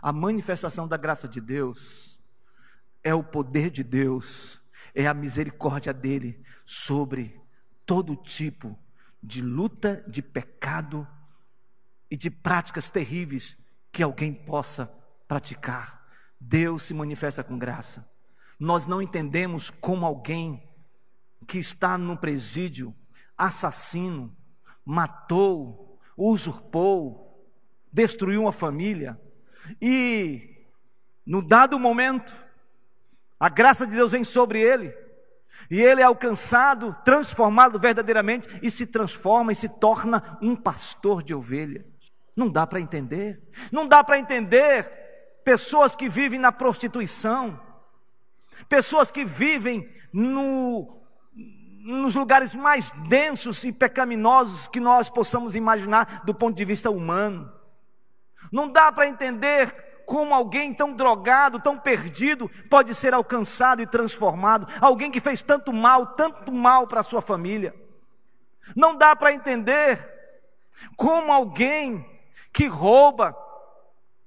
a 0.02 0.12
manifestação 0.12 0.86
da 0.86 0.96
graça 0.96 1.26
de 1.26 1.40
Deus 1.40 2.18
é 3.02 3.14
o 3.14 3.24
poder 3.24 3.70
de 3.70 3.82
Deus, 3.82 4.60
é 4.94 5.06
a 5.06 5.14
misericórdia 5.14 5.92
dele 5.92 6.44
sobre 6.64 7.40
todo 7.86 8.14
tipo 8.16 8.68
de 8.68 8.89
luta, 9.42 10.04
de 10.08 10.22
pecado 10.22 11.06
e 12.10 12.16
de 12.16 12.30
práticas 12.30 12.90
terríveis 12.90 13.56
que 13.92 14.02
alguém 14.02 14.32
possa 14.32 14.86
praticar. 15.28 16.06
Deus 16.38 16.84
se 16.84 16.94
manifesta 16.94 17.44
com 17.44 17.58
graça. 17.58 18.08
Nós 18.58 18.86
não 18.86 19.00
entendemos 19.00 19.70
como 19.70 20.06
alguém 20.06 20.62
que 21.46 21.58
está 21.58 21.98
no 21.98 22.16
presídio, 22.16 22.94
assassino, 23.36 24.36
matou, 24.84 25.98
usurpou, 26.16 27.50
destruiu 27.92 28.42
uma 28.42 28.52
família 28.52 29.20
e, 29.80 30.66
no 31.24 31.42
dado 31.42 31.78
momento, 31.78 32.32
a 33.38 33.48
graça 33.48 33.86
de 33.86 33.92
Deus 33.92 34.12
vem 34.12 34.24
sobre 34.24 34.60
ele 34.60 34.94
e 35.70 35.80
ele 35.80 36.02
é 36.02 36.04
alcançado, 36.04 36.96
transformado 37.04 37.78
verdadeiramente 37.78 38.48
e 38.60 38.70
se 38.70 38.86
transforma 38.86 39.52
e 39.52 39.54
se 39.54 39.68
torna 39.68 40.36
um 40.42 40.56
pastor 40.56 41.22
de 41.22 41.32
ovelhas. 41.32 41.84
Não 42.34 42.48
dá 42.48 42.66
para 42.66 42.80
entender. 42.80 43.40
Não 43.70 43.86
dá 43.86 44.02
para 44.02 44.18
entender 44.18 44.84
pessoas 45.44 45.94
que 45.94 46.08
vivem 46.08 46.40
na 46.40 46.50
prostituição, 46.50 47.60
pessoas 48.68 49.12
que 49.12 49.24
vivem 49.24 49.88
no, 50.12 51.00
nos 51.84 52.16
lugares 52.16 52.54
mais 52.54 52.90
densos 53.08 53.62
e 53.62 53.72
pecaminosos 53.72 54.66
que 54.66 54.80
nós 54.80 55.08
possamos 55.08 55.54
imaginar 55.54 56.24
do 56.24 56.34
ponto 56.34 56.56
de 56.56 56.64
vista 56.64 56.90
humano. 56.90 57.50
Não 58.50 58.68
dá 58.68 58.90
para 58.90 59.06
entender 59.06 59.89
como 60.10 60.34
alguém 60.34 60.74
tão 60.74 60.92
drogado, 60.92 61.60
tão 61.60 61.78
perdido, 61.78 62.50
pode 62.68 62.96
ser 62.96 63.14
alcançado 63.14 63.80
e 63.80 63.86
transformado. 63.86 64.66
Alguém 64.80 65.08
que 65.08 65.20
fez 65.20 65.40
tanto 65.40 65.72
mal, 65.72 66.04
tanto 66.04 66.50
mal 66.50 66.88
para 66.88 66.98
a 66.98 67.04
sua 67.04 67.22
família. 67.22 67.72
Não 68.74 68.96
dá 68.96 69.14
para 69.14 69.32
entender 69.32 70.04
como 70.96 71.32
alguém 71.32 72.04
que 72.52 72.66
rouba, 72.66 73.36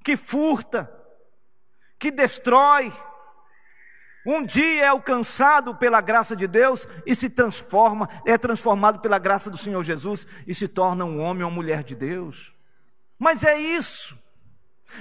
que 0.02 0.15
furta, 0.15 0.89
que 2.00 2.12
destrói, 2.12 2.89
um 4.26 4.41
dia 4.41 4.86
é 4.86 4.88
alcançado 4.88 5.76
pela 5.76 6.00
graça 6.00 6.34
de 6.34 6.48
Deus 6.48 6.88
e 7.06 7.13
se 7.13 7.30
transforma, 7.30 8.08
é 8.26 8.38
transformado 8.38 9.02
pela 9.02 9.19
graça 9.19 9.50
do 9.50 9.58
Senhor 9.58 9.84
Jesus 9.84 10.26
e 10.48 10.56
se 10.56 10.65
torna 10.69 11.04
um 11.04 11.19
homem 11.19 11.43
ou 11.43 11.52
mulher 11.52 11.84
de 11.84 11.93
Deus. 11.93 12.56
Mas 13.19 13.43
é 13.43 13.60
isso. 13.60 14.23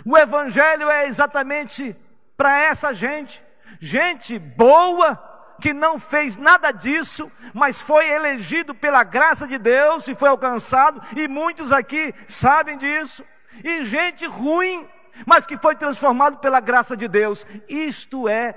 O 0.05 0.17
Evangelho 0.17 0.91
é 0.91 1.07
exatamente 1.07 1.97
para 2.37 2.63
essa 2.65 2.93
gente, 2.93 3.43
gente 3.81 4.39
boa, 4.39 5.17
que 5.61 5.73
não 5.73 5.99
fez 6.01 6.37
nada 6.37 6.73
disso, 6.73 7.31
mas 7.55 7.81
foi 7.81 8.09
elegido 8.09 8.75
pela 8.75 9.05
graça 9.05 9.47
de 9.47 9.59
Deus 9.59 10.09
e 10.09 10.15
foi 10.15 10.29
alcançado, 10.29 11.01
e 11.17 11.29
muitos 11.29 11.73
aqui 11.73 12.13
sabem 12.27 12.77
disso, 12.77 13.25
e 13.63 13.85
gente 13.85 14.27
ruim, 14.27 14.89
mas 15.25 15.47
que 15.47 15.57
foi 15.57 15.77
transformado 15.77 16.39
pela 16.39 16.59
graça 16.59 16.97
de 16.97 17.07
Deus. 17.07 17.47
Isto 17.69 18.29
é 18.29 18.55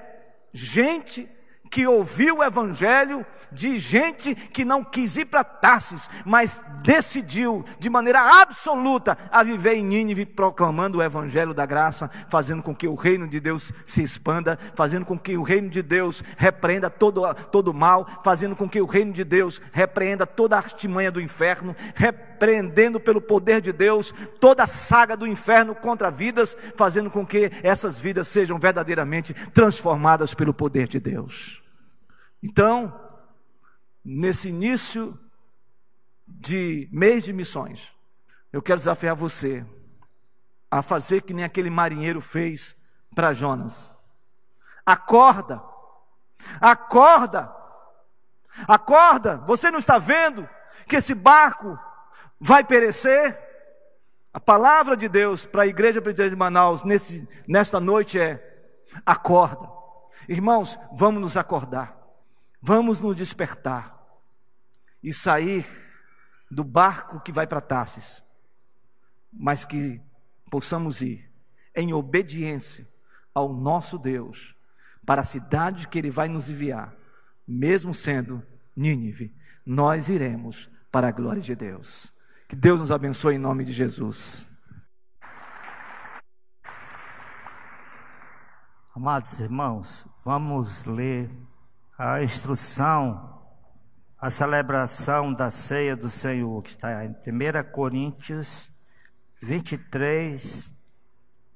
gente 0.52 1.30
que 1.70 1.88
ouviu 1.88 2.38
o 2.38 2.44
evangelho 2.44 3.26
de 3.52 3.80
gente 3.80 4.36
que 4.36 4.66
não 4.66 4.84
quis 4.84 5.18
ir 5.18 5.26
para 5.26 5.44
Tarsis, 5.44 6.10
mas 6.26 6.64
decidiu 6.82 7.66
de 7.80 7.90
maneira 7.90 8.42
absoluta 8.42 9.18
a 9.32 9.44
viver 9.44 9.76
em 9.76 9.84
Nínive, 9.84 10.26
proclamando 10.26 10.98
o 10.98 11.04
evangelho 11.04 11.54
da 11.54 11.66
graça, 11.66 12.12
fazendo 12.30 12.62
com 12.62 12.76
que 12.76 12.88
o 12.88 12.96
reino 12.96 13.28
de 13.28 13.40
Deus 13.40 13.72
se 13.86 14.04
expanda, 14.04 14.60
fazendo 14.76 15.06
com 15.06 15.18
que 15.18 15.38
o 15.38 15.44
reino 15.44 15.70
de 15.70 15.82
Deus 15.82 16.24
repreenda 16.38 16.90
todo 16.90 17.34
todo 17.52 17.74
mal, 17.74 18.22
fazendo 18.24 18.56
com 18.56 18.68
que 18.68 18.82
o 18.82 18.86
reino 18.86 19.14
de 19.14 19.24
Deus 19.24 19.62
repreenda 19.72 20.28
toda 20.28 20.56
a 20.56 20.60
artimanha 20.60 21.12
do 21.12 21.22
inferno, 21.22 21.76
repreendendo 22.36 23.00
pelo 23.00 23.22
poder 23.22 23.62
de 23.62 23.72
Deus 23.72 24.14
toda 24.40 24.64
a 24.64 24.68
saga 24.68 25.16
do 25.16 25.26
inferno 25.26 25.74
contra 25.74 26.12
vidas, 26.12 26.56
fazendo 26.76 27.10
com 27.10 27.26
que 27.26 27.50
essas 27.64 27.98
vidas 27.98 28.28
sejam 28.28 28.60
verdadeiramente 28.60 29.34
transformadas 29.52 30.34
pelo 30.34 30.54
poder 30.54 30.88
de 30.88 31.00
Deus. 31.00 31.64
Então, 32.44 32.94
nesse 34.04 34.50
início 34.50 35.18
de 36.28 36.90
mês 36.92 37.24
de 37.24 37.32
missões, 37.32 37.94
eu 38.52 38.62
quero 38.62 38.80
desafiar 38.80 39.16
você 39.16 39.66
a 40.70 40.82
fazer 40.82 41.22
que 41.22 41.34
nem 41.34 41.46
aquele 41.46 41.70
marinheiro 41.70 42.20
fez 42.20 42.76
para 43.16 43.34
Jonas. 43.34 43.90
Acorda, 44.86 45.64
acorda, 46.60 47.50
acorda. 48.68 49.38
Você 49.48 49.72
não 49.72 49.80
está 49.80 49.98
vendo 49.98 50.48
que 50.86 50.98
esse 50.98 51.16
barco 51.16 51.80
vai 52.40 52.64
perecer? 52.64 53.38
A 54.34 54.40
palavra 54.40 54.98
de 54.98 55.08
Deus 55.08 55.46
para 55.46 55.64
a 55.64 55.68
igreja 55.68 56.02
presbiteriana 56.02 56.36
de 56.36 56.40
Manaus 56.40 56.84
nesse, 56.84 57.28
nesta 57.48 57.80
noite 57.80 58.20
é: 58.20 58.74
acorda. 59.06 59.70
Irmãos, 60.28 60.78
vamos 60.94 61.22
nos 61.22 61.38
acordar. 61.38 61.98
Vamos 62.62 63.00
nos 63.00 63.16
despertar 63.16 63.96
e 65.02 65.14
sair 65.14 65.66
do 66.50 66.64
barco 66.64 67.20
que 67.20 67.32
vai 67.32 67.46
para 67.46 67.62
Tarsis, 67.62 68.24
mas 69.32 69.66
que 69.66 70.02
possamos 70.50 71.02
ir 71.02 71.32
em 71.76 71.94
obediência 71.94 72.88
ao 73.34 73.54
nosso 73.54 73.98
Deus 73.98 74.56
para 75.06 75.22
a 75.22 75.26
cidade 75.26 75.88
que 75.88 76.00
Ele 76.00 76.10
vai 76.10 76.28
nos 76.28 76.50
enviar, 76.50 76.96
mesmo 77.48 77.94
sendo 77.94 78.44
Nínive, 78.76 79.34
nós 79.66 80.10
iremos 80.10 80.70
para 80.92 81.08
a 81.08 81.12
glória 81.12 81.42
de 81.42 81.56
Deus. 81.56 82.12
Que 82.48 82.56
Deus 82.56 82.80
nos 82.80 82.92
abençoe 82.92 83.36
em 83.36 83.40
nome 83.40 83.64
de 83.64 83.74
Jesus. 83.74 84.48
Amados 88.94 89.40
irmãos, 89.40 90.06
vamos 90.24 90.86
ler 90.86 91.28
a 91.98 92.22
instrução, 92.22 93.42
a 94.16 94.30
celebração 94.30 95.34
da 95.34 95.50
ceia 95.50 95.96
do 95.96 96.08
Senhor, 96.08 96.62
que 96.62 96.70
está 96.70 97.04
em 97.04 97.10
1 97.10 97.72
Coríntios 97.72 98.72
23 99.42 100.70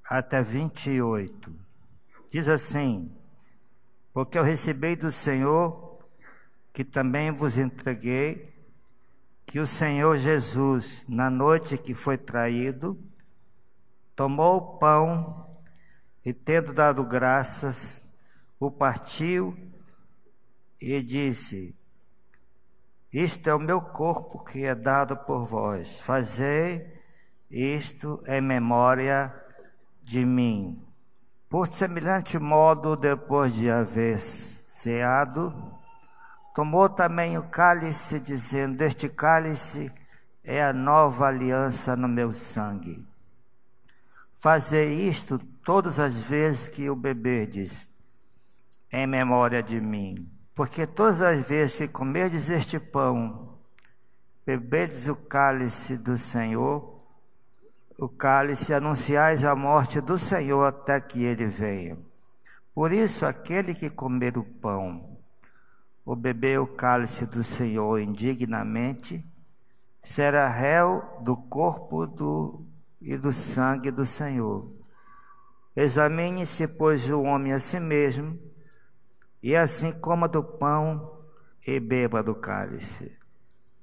até 0.03 0.41
28. 0.41 1.55
Diz 2.31 2.49
assim: 2.49 3.15
Porque 4.11 4.39
eu 4.39 4.43
recebi 4.43 4.95
do 4.95 5.11
Senhor, 5.11 5.99
que 6.73 6.83
também 6.83 7.31
vos 7.31 7.59
entreguei, 7.59 8.58
que 9.49 9.59
o 9.59 9.65
Senhor 9.65 10.15
Jesus, 10.15 11.07
na 11.09 11.27
noite 11.27 11.75
que 11.75 11.95
foi 11.95 12.19
traído, 12.19 12.95
tomou 14.15 14.57
o 14.57 14.77
pão 14.77 15.57
e, 16.23 16.31
tendo 16.31 16.71
dado 16.71 17.03
graças, 17.03 18.05
o 18.59 18.69
partiu 18.69 19.57
e 20.79 21.01
disse: 21.01 21.75
Isto 23.11 23.49
é 23.49 23.55
o 23.55 23.59
meu 23.59 23.81
corpo 23.81 24.43
que 24.43 24.65
é 24.65 24.75
dado 24.75 25.17
por 25.17 25.47
vós. 25.47 25.99
Fazei 26.01 26.87
isto 27.49 28.23
em 28.27 28.41
memória 28.41 29.33
de 30.03 30.23
mim. 30.23 30.79
Por 31.49 31.65
semelhante 31.65 32.37
modo, 32.37 32.95
depois 32.95 33.55
de 33.55 33.67
haver 33.67 34.19
ceado, 34.19 35.78
tomou 36.59 36.89
também 36.89 37.37
o 37.37 37.43
cálice, 37.43 38.19
dizendo: 38.19 38.81
Este 38.81 39.07
cálice 39.07 39.89
é 40.43 40.61
a 40.61 40.73
nova 40.73 41.27
aliança 41.27 41.95
no 41.95 42.05
meu 42.05 42.33
sangue. 42.33 43.07
Fazei 44.35 45.07
isto 45.07 45.39
todas 45.63 46.01
as 46.01 46.17
vezes 46.17 46.67
que 46.67 46.89
o 46.89 46.97
beberdes, 46.97 47.87
em 48.91 49.07
memória 49.07 49.63
de 49.63 49.79
mim. 49.79 50.29
Porque 50.53 50.85
todas 50.85 51.21
as 51.21 51.47
vezes 51.47 51.77
que 51.77 51.87
comerdes 51.87 52.49
este 52.49 52.77
pão, 52.77 53.57
bebedes 54.45 55.07
o 55.07 55.15
cálice 55.15 55.95
do 55.95 56.17
Senhor, 56.17 57.01
o 57.97 58.09
cálice 58.09 58.73
anunciais 58.73 59.45
a 59.45 59.55
morte 59.55 60.01
do 60.01 60.17
Senhor 60.17 60.65
até 60.65 60.99
que 60.99 61.23
ele 61.23 61.47
venha. 61.47 61.97
Por 62.75 62.91
isso, 62.91 63.25
aquele 63.25 63.73
que 63.73 63.89
comer 63.89 64.37
o 64.37 64.43
pão 64.43 65.08
ou 66.09 66.15
beber 66.15 66.59
o 66.59 66.65
cálice 66.65 67.23
do 67.27 67.43
Senhor 67.43 67.99
indignamente, 67.99 69.23
será 70.01 70.49
réu 70.49 71.21
do 71.21 71.37
corpo 71.37 72.07
do 72.07 72.65
e 72.99 73.15
do 73.15 73.31
sangue 73.31 73.91
do 73.91 74.07
Senhor. 74.07 74.73
Examine-se, 75.75 76.67
pois, 76.67 77.07
o 77.11 77.21
homem 77.21 77.53
a 77.53 77.59
si 77.59 77.79
mesmo, 77.79 78.39
e 79.43 79.55
assim 79.55 79.91
coma 79.99 80.27
do 80.27 80.43
pão 80.43 81.21
e 81.63 81.79
beba 81.79 82.23
do 82.23 82.33
cálice. 82.33 83.15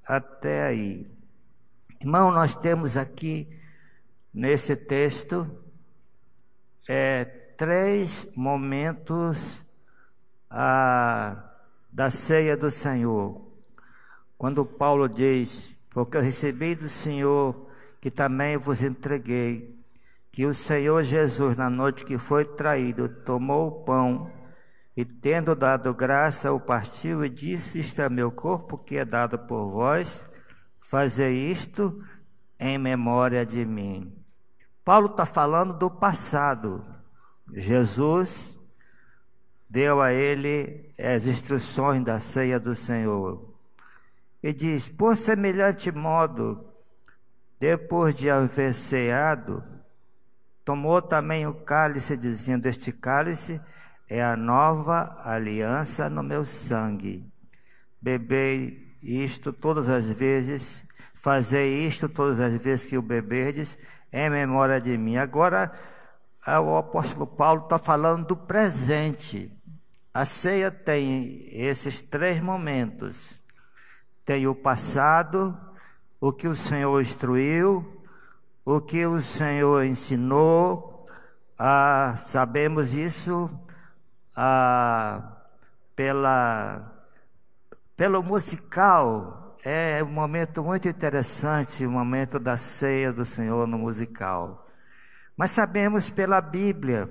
Até 0.05 0.65
aí. 0.65 1.09
Irmão, 2.01 2.29
nós 2.29 2.57
temos 2.57 2.97
aqui, 2.97 3.47
nesse 4.33 4.75
texto, 4.75 5.49
é, 6.89 7.23
três 7.23 8.29
momentos 8.35 9.65
ah, 10.49 11.46
da 11.97 12.11
ceia 12.11 12.55
do 12.55 12.69
Senhor. 12.69 13.41
Quando 14.37 14.63
Paulo 14.63 15.09
diz: 15.09 15.75
Porque 15.89 16.15
eu 16.15 16.21
recebi 16.21 16.75
do 16.75 16.87
Senhor, 16.87 17.67
que 17.99 18.11
também 18.11 18.55
vos 18.55 18.83
entreguei, 18.83 19.75
que 20.31 20.45
o 20.45 20.53
Senhor 20.53 21.01
Jesus, 21.01 21.57
na 21.57 21.71
noite 21.71 22.05
que 22.05 22.19
foi 22.19 22.45
traído, 22.45 23.09
tomou 23.09 23.67
o 23.67 23.83
pão 23.83 24.31
e, 24.95 25.03
tendo 25.03 25.55
dado 25.55 25.91
graça, 25.91 26.53
o 26.53 26.59
partiu 26.59 27.25
e 27.25 27.29
disse: 27.29 27.79
Isto 27.79 28.03
é 28.03 28.09
meu 28.09 28.31
corpo 28.31 28.77
que 28.77 28.97
é 28.97 29.03
dado 29.03 29.39
por 29.39 29.71
vós, 29.71 30.23
fazer 30.79 31.31
isto 31.31 31.99
em 32.59 32.77
memória 32.77 33.43
de 33.43 33.65
mim. 33.65 34.15
Paulo 34.85 35.07
está 35.07 35.25
falando 35.25 35.73
do 35.73 35.89
passado. 35.89 36.85
Jesus 37.55 38.56
deu 39.69 40.01
a 40.01 40.13
ele 40.13 40.93
as 40.97 41.25
instruções 41.25 42.03
da 42.03 42.19
ceia 42.19 42.59
do 42.59 42.73
Senhor. 42.73 43.53
E 44.41 44.53
diz: 44.53 44.87
Por 44.87 45.15
semelhante 45.15 45.91
modo, 45.91 46.65
depois 47.59 48.15
de 48.15 48.29
haver 48.29 48.73
ceado, 48.73 49.63
tomou 50.63 51.01
também 51.01 51.45
o 51.47 51.53
cálice, 51.53 52.15
dizendo: 52.15 52.67
Este 52.67 52.91
cálice 52.91 53.59
é 54.07 54.23
a 54.23 54.37
nova 54.37 55.21
aliança 55.23 56.09
no 56.09 56.23
meu 56.23 56.45
sangue. 56.45 57.25
Bebei 58.01 58.95
isto 59.01 59.51
todas 59.51 59.89
as 59.89 60.09
vezes, 60.09 60.85
fazei 61.13 61.85
isto 61.85 62.07
todas 62.07 62.39
as 62.39 62.55
vezes 62.55 62.85
que 62.85 62.97
o 62.97 63.01
beberdes, 63.01 63.77
em 64.13 64.29
memória 64.29 64.79
de 64.79 64.97
mim. 64.97 65.17
Agora, 65.17 65.71
o 66.45 66.77
apóstolo 66.77 67.27
Paulo 67.27 67.63
está 67.63 67.77
falando 67.77 68.27
do 68.27 68.37
presente. 68.37 69.56
A 70.17 70.25
ceia 70.25 70.71
tem 70.71 71.47
esses 71.51 72.01
três 72.01 72.41
momentos: 72.41 73.39
tem 74.25 74.47
o 74.47 74.55
passado, 74.55 75.55
o 76.19 76.33
que 76.33 76.47
o 76.47 76.55
Senhor 76.55 76.99
instruiu, 76.99 78.01
o 78.65 78.81
que 78.81 79.05
o 79.05 79.21
Senhor 79.21 79.83
ensinou. 79.83 81.05
Ah, 81.55 82.15
sabemos 82.25 82.95
isso 82.95 83.47
ah, 84.35 85.37
pela, 85.95 86.91
pelo 87.95 88.23
musical. 88.23 89.55
É 89.63 90.03
um 90.03 90.11
momento 90.11 90.63
muito 90.63 90.87
interessante, 90.87 91.85
o 91.85 91.91
momento 91.91 92.39
da 92.39 92.57
ceia 92.57 93.13
do 93.13 93.23
Senhor 93.23 93.67
no 93.67 93.77
musical. 93.77 94.67
Mas 95.37 95.51
sabemos 95.51 96.09
pela 96.09 96.41
Bíblia 96.41 97.07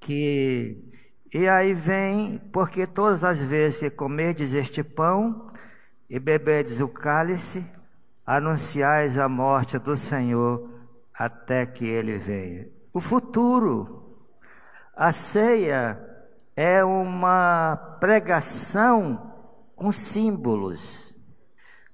que 0.00 0.89
e 1.32 1.48
aí 1.48 1.72
vem, 1.74 2.38
porque 2.52 2.86
todas 2.86 3.22
as 3.22 3.40
vezes 3.40 3.78
que 3.78 3.90
comerdes 3.90 4.52
este 4.52 4.82
pão 4.82 5.50
e 6.08 6.18
beberdes 6.18 6.80
o 6.80 6.88
cálice, 6.88 7.64
anunciais 8.26 9.16
a 9.16 9.28
morte 9.28 9.78
do 9.78 9.96
Senhor 9.96 10.68
até 11.14 11.66
que 11.66 11.84
ele 11.84 12.18
venha. 12.18 12.68
O 12.92 13.00
futuro, 13.00 14.18
a 14.96 15.12
ceia 15.12 16.00
é 16.56 16.84
uma 16.84 17.76
pregação 18.00 19.32
com 19.76 19.92
símbolos. 19.92 21.14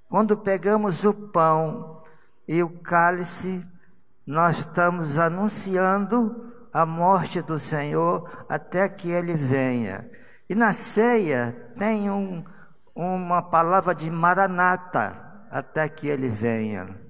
Quando 0.08 0.36
pegamos 0.36 1.04
o 1.04 1.12
pão 1.12 2.02
e 2.48 2.62
o 2.62 2.70
cálice, 2.80 3.62
nós 4.26 4.60
estamos 4.60 5.18
anunciando 5.18 6.52
a 6.76 6.84
morte 6.84 7.40
do 7.40 7.58
Senhor 7.58 8.44
até 8.50 8.86
que 8.86 9.10
ele 9.10 9.32
venha. 9.32 10.10
E 10.46 10.54
na 10.54 10.74
ceia 10.74 11.72
tem 11.78 12.10
um, 12.10 12.44
uma 12.94 13.40
palavra 13.40 13.94
de 13.94 14.10
maranata, 14.10 15.16
até 15.50 15.88
que 15.88 16.06
ele 16.06 16.28
venha. 16.28 17.00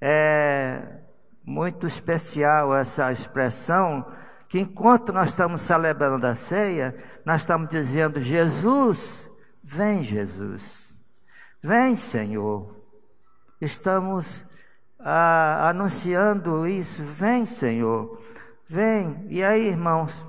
É 0.00 1.00
muito 1.44 1.86
especial 1.86 2.74
essa 2.74 3.12
expressão, 3.12 4.10
que 4.48 4.58
enquanto 4.58 5.12
nós 5.12 5.28
estamos 5.28 5.60
celebrando 5.60 6.26
a 6.26 6.34
ceia, 6.34 6.96
nós 7.26 7.42
estamos 7.42 7.68
dizendo: 7.68 8.20
Jesus, 8.20 9.28
vem, 9.62 10.02
Jesus, 10.02 10.96
vem, 11.62 11.94
Senhor. 11.94 12.74
Estamos 13.60 14.42
ah, 14.98 15.68
anunciando 15.68 16.66
isso, 16.66 17.02
vem, 17.02 17.44
Senhor. 17.44 18.18
Vem. 18.72 19.26
E 19.28 19.44
aí, 19.44 19.68
irmãos, 19.68 20.26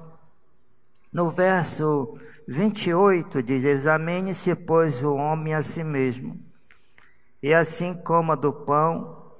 no 1.14 1.30
verso 1.30 2.20
28 2.46 3.42
diz: 3.42 3.64
Examine-se, 3.64 4.54
pois, 4.54 5.02
o 5.02 5.16
homem 5.16 5.54
a 5.54 5.62
si 5.62 5.82
mesmo, 5.82 6.38
e 7.42 7.54
assim 7.54 7.94
coma 7.94 8.36
do 8.36 8.52
pão 8.52 9.32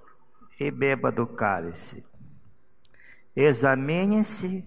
e 0.58 0.72
beba 0.72 1.12
do 1.12 1.28
cálice. 1.28 2.02
Examine-se 3.36 4.64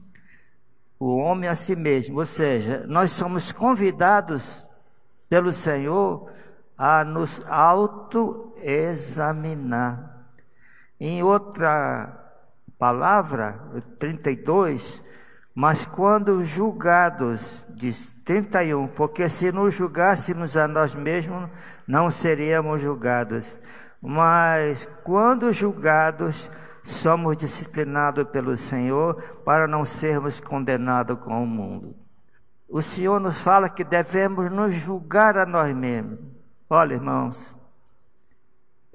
o 1.00 1.16
homem 1.16 1.48
a 1.48 1.54
si 1.54 1.74
mesmo, 1.74 2.18
ou 2.18 2.26
seja, 2.26 2.84
nós 2.86 3.12
somos 3.12 3.52
convidados 3.52 4.68
pelo 5.30 5.50
Senhor 5.50 6.30
a 6.76 7.02
nos 7.04 7.40
autoexaminar. 7.46 10.26
Em 11.00 11.22
outra 11.22 12.25
palavra, 12.78 13.60
32, 13.98 15.02
mas 15.54 15.86
quando 15.86 16.44
julgados, 16.44 17.66
diz 17.70 18.12
31, 18.24 18.88
porque 18.88 19.28
se 19.28 19.50
nos 19.50 19.74
julgássemos 19.74 20.56
a 20.56 20.68
nós 20.68 20.94
mesmos, 20.94 21.48
não 21.86 22.10
seríamos 22.10 22.82
julgados. 22.82 23.58
Mas 24.02 24.86
quando 25.02 25.52
julgados, 25.52 26.50
somos 26.82 27.36
disciplinados 27.36 28.28
pelo 28.28 28.56
Senhor 28.56 29.20
para 29.44 29.66
não 29.66 29.84
sermos 29.84 30.40
condenados 30.40 31.18
com 31.18 31.42
o 31.42 31.46
mundo. 31.46 31.96
O 32.68 32.82
Senhor 32.82 33.18
nos 33.18 33.40
fala 33.40 33.68
que 33.68 33.82
devemos 33.82 34.50
nos 34.50 34.74
julgar 34.74 35.36
a 35.36 35.46
nós 35.46 35.74
mesmos. 35.74 36.18
Olha, 36.68 36.94
irmãos, 36.94 37.56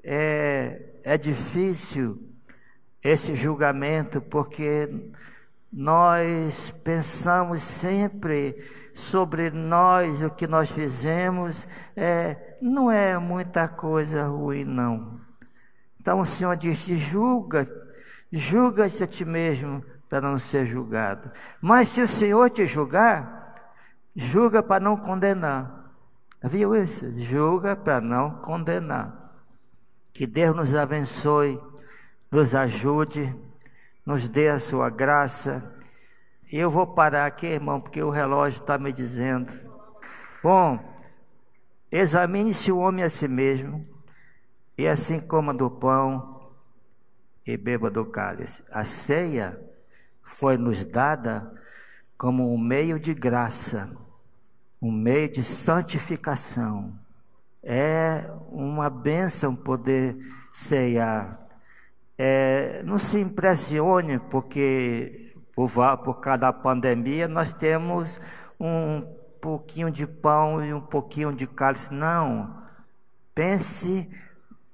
é, 0.02 0.80
é 1.02 1.18
difícil 1.18 2.31
esse 3.02 3.34
julgamento, 3.34 4.20
porque 4.20 4.88
nós 5.72 6.70
pensamos 6.84 7.62
sempre 7.62 8.62
sobre 8.94 9.50
nós, 9.50 10.22
o 10.22 10.30
que 10.30 10.46
nós 10.46 10.70
fizemos, 10.70 11.66
é, 11.96 12.56
não 12.60 12.90
é 12.90 13.18
muita 13.18 13.66
coisa 13.66 14.26
ruim, 14.26 14.64
não. 14.64 15.20
Então 16.00 16.20
o 16.20 16.26
Senhor 16.26 16.56
diz: 16.56 16.78
julga, 16.78 17.66
julga-te 18.30 19.02
a 19.02 19.06
ti 19.06 19.24
mesmo 19.24 19.82
para 20.08 20.20
não 20.20 20.38
ser 20.38 20.66
julgado. 20.66 21.30
Mas 21.60 21.88
se 21.88 22.02
o 22.02 22.08
Senhor 22.08 22.50
te 22.50 22.66
julgar, 22.66 23.54
julga 24.14 24.62
para 24.62 24.82
não 24.82 24.96
condenar. 24.96 25.90
Viu 26.44 26.74
isso? 26.76 27.18
Julga 27.18 27.74
para 27.74 28.00
não 28.00 28.42
condenar. 28.42 29.32
Que 30.12 30.26
Deus 30.26 30.54
nos 30.54 30.74
abençoe 30.74 31.58
nos 32.32 32.54
ajude, 32.54 33.36
nos 34.06 34.26
dê 34.26 34.48
a 34.48 34.58
sua 34.58 34.88
graça. 34.88 35.70
E 36.50 36.56
eu 36.56 36.70
vou 36.70 36.86
parar 36.86 37.26
aqui, 37.26 37.46
irmão, 37.46 37.78
porque 37.78 38.02
o 38.02 38.08
relógio 38.08 38.60
está 38.60 38.78
me 38.78 38.90
dizendo. 38.90 39.52
Bom, 40.42 40.82
examine-se 41.90 42.72
o 42.72 42.78
homem 42.78 43.04
a 43.04 43.10
si 43.10 43.28
mesmo, 43.28 43.86
e 44.78 44.88
assim 44.88 45.20
coma 45.20 45.52
do 45.52 45.70
pão 45.70 46.50
e 47.46 47.54
beba 47.58 47.90
do 47.90 48.06
cálice. 48.06 48.64
A 48.70 48.82
ceia 48.82 49.60
foi 50.22 50.56
nos 50.56 50.86
dada 50.86 51.52
como 52.16 52.52
um 52.52 52.58
meio 52.58 52.98
de 52.98 53.12
graça, 53.12 53.94
um 54.80 54.90
meio 54.90 55.30
de 55.30 55.42
santificação. 55.42 56.98
É 57.62 58.30
uma 58.48 58.88
bênção 58.88 59.54
poder 59.54 60.16
ceiar. 60.50 61.42
É, 62.18 62.82
não 62.84 62.98
se 62.98 63.20
impressione, 63.20 64.18
porque 64.18 65.34
por, 65.54 65.70
por 66.04 66.20
causa 66.20 66.40
da 66.40 66.52
pandemia 66.52 67.26
nós 67.26 67.52
temos 67.52 68.20
um 68.60 69.02
pouquinho 69.40 69.90
de 69.90 70.06
pão 70.06 70.64
e 70.64 70.72
um 70.72 70.80
pouquinho 70.80 71.34
de 71.34 71.46
cálice. 71.46 71.92
Não. 71.92 72.62
Pense 73.34 74.08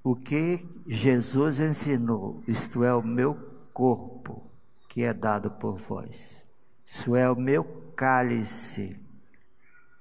o 0.03 0.17
que 0.17 0.67
Jesus 0.87 1.61
ensinou, 1.61 2.43
isto 2.47 2.83
é 2.85 2.95
o 2.95 3.03
meu 3.03 3.35
corpo 3.73 4.51
que 4.89 5.03
é 5.03 5.13
dado 5.13 5.51
por 5.51 5.77
vós. 5.77 6.45
Isso 6.85 7.15
é 7.15 7.31
o 7.31 7.37
meu 7.37 7.93
cálice 7.95 8.99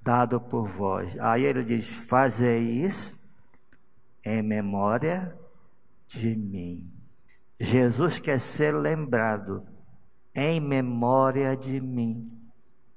dado 0.02 0.40
por 0.40 0.66
vós. 0.66 1.20
Aí 1.20 1.44
ele 1.44 1.64
diz: 1.64 1.88
Fazei 1.88 2.60
isso 2.60 3.14
em 4.24 4.42
memória 4.42 5.38
de 6.08 6.36
mim. 6.36 6.97
Jesus 7.60 8.20
quer 8.20 8.39
ser 8.39 8.74
lembrado 8.76 9.66
em 10.36 10.62
memória 10.62 11.58
de 11.58 11.82
mim. 11.82 12.28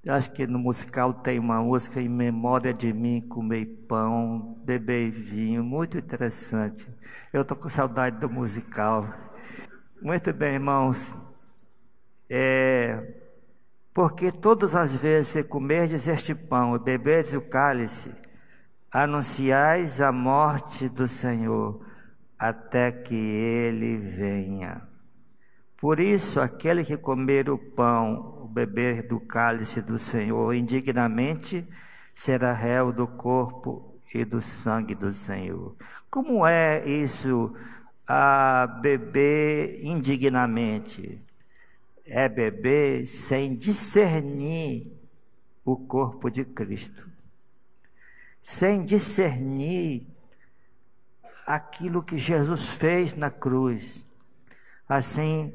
Eu 0.05 0.15
acho 0.15 0.31
que 0.33 0.47
no 0.47 0.59
musical 0.59 1.15
tem 1.15 1.39
uma 1.39 1.61
música 1.63 2.01
em 2.01 2.09
memória 2.09 2.73
de 2.73 2.93
mim, 2.93 3.21
comer 3.23 3.67
pão, 3.89 4.61
beber 4.65 5.11
vinho, 5.11 5.65
muito 5.65 5.97
interessante. 5.97 6.89
Eu 7.33 7.43
estou 7.43 7.57
com 7.57 7.69
saudade 7.69 8.19
do 8.19 8.29
musical. 8.29 9.09
Muito 10.03 10.33
bem, 10.33 10.55
irmãos. 10.55 11.15
É, 12.29 13.15
porque 13.95 14.31
todas 14.31 14.75
as 14.75 14.95
vezes 14.95 15.33
que 15.33 15.45
comerdes 15.45 16.07
este 16.07 16.35
pão 16.35 16.77
e 16.77 16.79
beberdes 16.79 17.33
o 17.33 17.41
cálice, 17.41 18.11
anunciais 18.91 20.01
a 20.01 20.13
morte 20.13 20.89
do 20.89 21.09
Senhor 21.09 21.90
até 22.41 22.91
que 22.91 23.15
ele 23.15 23.99
venha. 23.99 24.81
Por 25.77 26.01
isso, 26.01 26.41
aquele 26.41 26.83
que 26.83 26.97
comer 26.97 27.51
o 27.51 27.59
pão, 27.59 28.41
o 28.43 28.49
beber 28.49 29.07
do 29.07 29.21
cálice 29.21 29.83
do 29.83 29.99
Senhor 29.99 30.55
indignamente, 30.55 31.69
será 32.15 32.55
réu 32.55 32.93
do 32.93 33.07
corpo 33.07 33.95
e 34.15 34.25
do 34.25 34.41
sangue 34.41 34.95
do 34.95 35.13
Senhor. 35.13 35.77
Como 36.11 36.47
é 36.47 36.89
isso 36.89 37.55
a 38.09 38.67
beber 38.67 39.85
indignamente? 39.85 41.21
É 42.07 42.27
beber 42.27 43.07
sem 43.07 43.55
discernir 43.55 44.91
o 45.63 45.77
corpo 45.77 46.31
de 46.31 46.45
Cristo, 46.45 47.07
sem 48.41 48.83
discernir 48.83 50.10
aquilo 51.47 52.03
que 52.03 52.19
Jesus 52.19 52.69
fez 52.69 53.15
na 53.15 53.31
cruz. 53.31 54.07
Assim, 54.89 55.53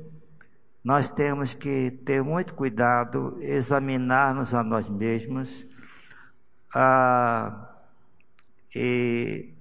nós 0.84 1.10
temos 1.10 1.54
que 1.54 1.92
ter 2.06 2.24
muito 2.24 2.54
cuidado, 2.54 3.38
examinar-nos 3.42 4.54
a 4.54 4.64
nós 4.64 4.90
mesmos. 4.90 5.66
Ah, 6.74 7.70
e 8.76 9.54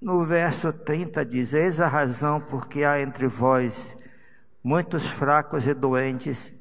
no 0.00 0.24
verso 0.24 0.72
30 0.72 1.24
diz: 1.24 1.54
Eis 1.54 1.80
a 1.80 1.86
razão 1.86 2.40
porque 2.40 2.82
há 2.82 3.00
entre 3.00 3.28
vós 3.28 3.96
muitos 4.62 5.06
fracos 5.06 5.66
e 5.66 5.74
doentes, 5.74 6.52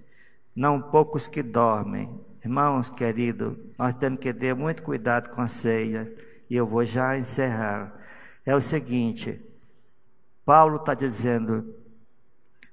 não 0.55 0.81
poucos 0.81 1.27
que 1.27 1.43
dormem. 1.43 2.19
Irmãos 2.43 2.89
queridos, 2.89 3.55
nós 3.77 3.93
temos 3.95 4.19
que 4.19 4.33
ter 4.33 4.55
muito 4.55 4.81
cuidado 4.81 5.29
com 5.29 5.41
a 5.41 5.47
ceia, 5.47 6.11
e 6.49 6.55
eu 6.55 6.65
vou 6.65 6.83
já 6.83 7.17
encerrar. 7.17 7.93
É 8.45 8.55
o 8.55 8.61
seguinte: 8.61 9.43
Paulo 10.45 10.77
está 10.77 10.93
dizendo, 10.93 11.75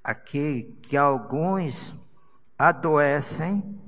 aqui 0.02 0.78
que 0.82 0.96
alguns 0.96 1.94
adoecem 2.58 3.78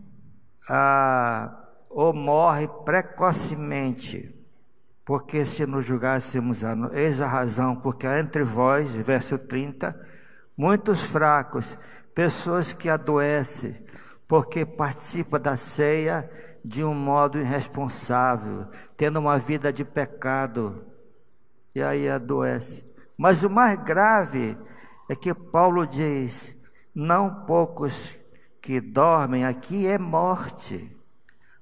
ah, 0.69 1.65
ou 1.89 2.13
morrem 2.13 2.69
precocemente. 2.85 4.37
Porque 5.05 5.45
se 5.45 5.67
nos 5.67 5.85
julgássemos, 5.85 6.63
eis 6.93 7.21
a 7.21 7.27
razão, 7.27 7.75
porque 7.75 8.07
entre 8.07 8.45
vós, 8.45 8.89
verso 8.91 9.37
30, 9.37 9.99
muitos 10.57 11.01
fracos, 11.03 11.77
pessoas 12.15 12.73
que 12.73 12.89
adoecem, 12.89 13.75
porque 14.29 14.65
participam 14.65 15.41
da 15.41 15.57
ceia 15.57 16.31
de 16.65 16.85
um 16.85 16.95
modo 16.95 17.39
irresponsável, 17.39 18.69
tendo 18.97 19.19
uma 19.19 19.39
vida 19.39 19.73
de 19.73 19.85
pecado, 19.85 20.85
e 21.75 21.83
aí 21.83 22.09
adoece. 22.09 22.85
Mas 23.17 23.45
o 23.45 23.51
mais 23.51 23.79
grave 23.83 24.57
é 25.09 25.15
que 25.15 25.35
Paulo 25.35 25.87
diz: 25.87 26.55
não 26.95 27.45
poucos 27.45 28.17
que 28.61 28.81
dormem, 28.81 29.45
aqui 29.45 29.87
é 29.87 29.99
morte. 29.99 30.97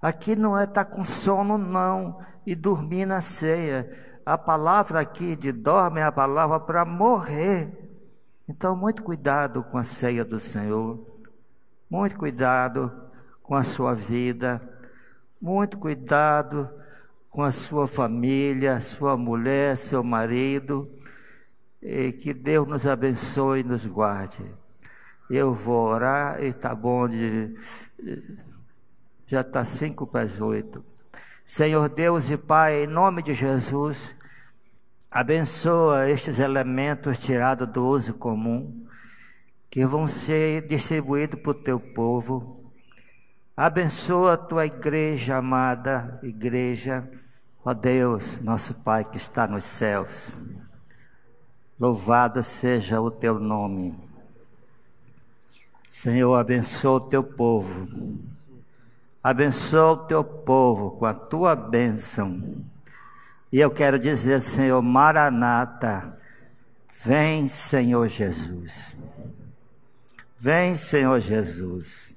Aqui 0.01 0.37
não 0.37 0.57
é 0.57 0.65
estar 0.65 0.85
tá 0.85 0.91
com 0.91 1.05
sono, 1.05 1.59
não, 1.59 2.21
e 2.47 2.55
dormir 2.55 3.05
na 3.07 3.21
ceia. 3.21 3.91
A 4.25 4.39
palavra 4.39 5.01
aqui 5.01 5.35
de 5.35 5.51
dorme 5.51 6.01
é 6.01 6.05
a 6.05 6.13
palavra 6.13 6.61
para 6.61 6.85
morrer. 6.85 7.89
Então, 8.49 8.77
muito 8.77 9.03
cuidado 9.03 9.65
com 9.65 9.77
a 9.77 9.85
ceia 9.85 10.25
do 10.25 10.39
Senhor, 10.39 11.05
muito 11.91 12.17
cuidado 12.17 12.93
com 13.43 13.55
a 13.55 13.63
sua 13.63 13.95
vida, 13.95 14.61
muito 15.41 15.79
cuidado 15.79 16.71
com 17.31 17.43
a 17.43 17.51
sua 17.51 17.87
família, 17.87 18.81
sua 18.81 19.17
mulher, 19.17 19.77
seu 19.77 20.03
marido 20.03 20.91
e 21.83 22.13
que 22.13 22.35
Deus 22.35 22.67
nos 22.67 22.87
abençoe 22.87 23.61
e 23.61 23.65
nos 23.65 23.87
guarde. 23.87 24.45
Eu 25.31 25.53
vou 25.53 25.89
orar 25.89 26.43
e 26.43 26.47
está 26.47 26.75
bom 26.75 27.09
de. 27.09 27.55
Já 29.27 29.43
está 29.43 29.65
cinco 29.65 30.07
para 30.07 30.23
as 30.23 30.41
oito. 30.41 30.85
Senhor 31.45 31.89
Deus 31.89 32.31
e 32.31 32.37
Pai, 32.37 32.85
em 32.85 32.87
nome 32.87 33.23
de 33.23 33.35
Jesus, 33.35 34.17
abençoa 35.11 36.09
estes 36.11 36.39
elementos 36.39 37.19
tirados 37.19 37.69
do 37.69 37.87
uso 37.87 38.15
comum, 38.15 38.87
que 39.71 39.85
vão 39.87 40.07
ser 40.07 40.67
distribuídos 40.67 41.41
para 41.41 41.51
o 41.51 41.55
teu 41.55 41.79
povo. 41.79 42.58
Abençoa 43.59 44.35
a 44.35 44.37
tua 44.37 44.67
igreja 44.67 45.39
amada, 45.39 46.21
igreja, 46.23 47.11
ó 47.65 47.75
Deus, 47.75 48.39
nosso 48.39 48.73
Pai 48.73 49.05
que 49.05 49.17
está 49.17 49.49
nos 49.49 49.65
céus. 49.65 50.37
Louvado 51.77 52.41
seja 52.41 53.01
o 53.01 53.11
teu 53.11 53.41
nome. 53.41 53.99
Senhor, 55.91 56.37
abençoa 56.37 56.99
o 56.99 57.09
teu 57.09 57.25
povo. 57.25 57.89
Abençoa 59.21 59.91
o 59.91 60.07
teu 60.07 60.23
povo 60.23 60.93
com 60.93 61.07
a 61.07 61.13
tua 61.13 61.57
bênção. 61.57 62.65
E 63.51 63.59
eu 63.59 63.73
quero 63.73 63.99
dizer, 63.99 64.41
Senhor, 64.41 64.81
Maranata, 64.81 66.17
vem, 67.05 67.49
Senhor 67.49 68.07
Jesus. 68.07 68.95
Vem, 70.39 70.77
Senhor 70.77 71.19
Jesus. 71.19 72.08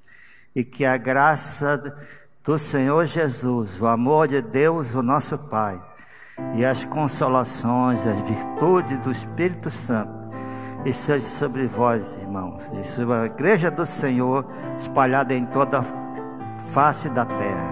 E 0.54 0.64
que 0.64 0.84
a 0.84 0.96
graça 0.96 1.96
do 2.44 2.58
Senhor 2.58 3.06
Jesus, 3.06 3.80
o 3.80 3.86
amor 3.86 4.28
de 4.28 4.42
Deus, 4.42 4.94
o 4.94 5.02
nosso 5.02 5.38
Pai, 5.38 5.80
e 6.54 6.64
as 6.64 6.84
consolações, 6.84 8.06
as 8.06 8.18
virtudes 8.20 8.98
do 8.98 9.10
Espírito 9.10 9.70
Santo 9.70 10.22
e 10.84 10.92
seja 10.92 11.26
sobre 11.26 11.66
vós, 11.66 12.16
irmãos, 12.16 12.62
e 12.80 12.84
sobre 12.84 13.14
a 13.14 13.26
igreja 13.26 13.70
do 13.70 13.86
Senhor 13.86 14.44
espalhada 14.76 15.32
em 15.34 15.46
toda 15.46 15.78
a 15.80 16.58
face 16.72 17.08
da 17.10 17.24
terra. 17.24 17.71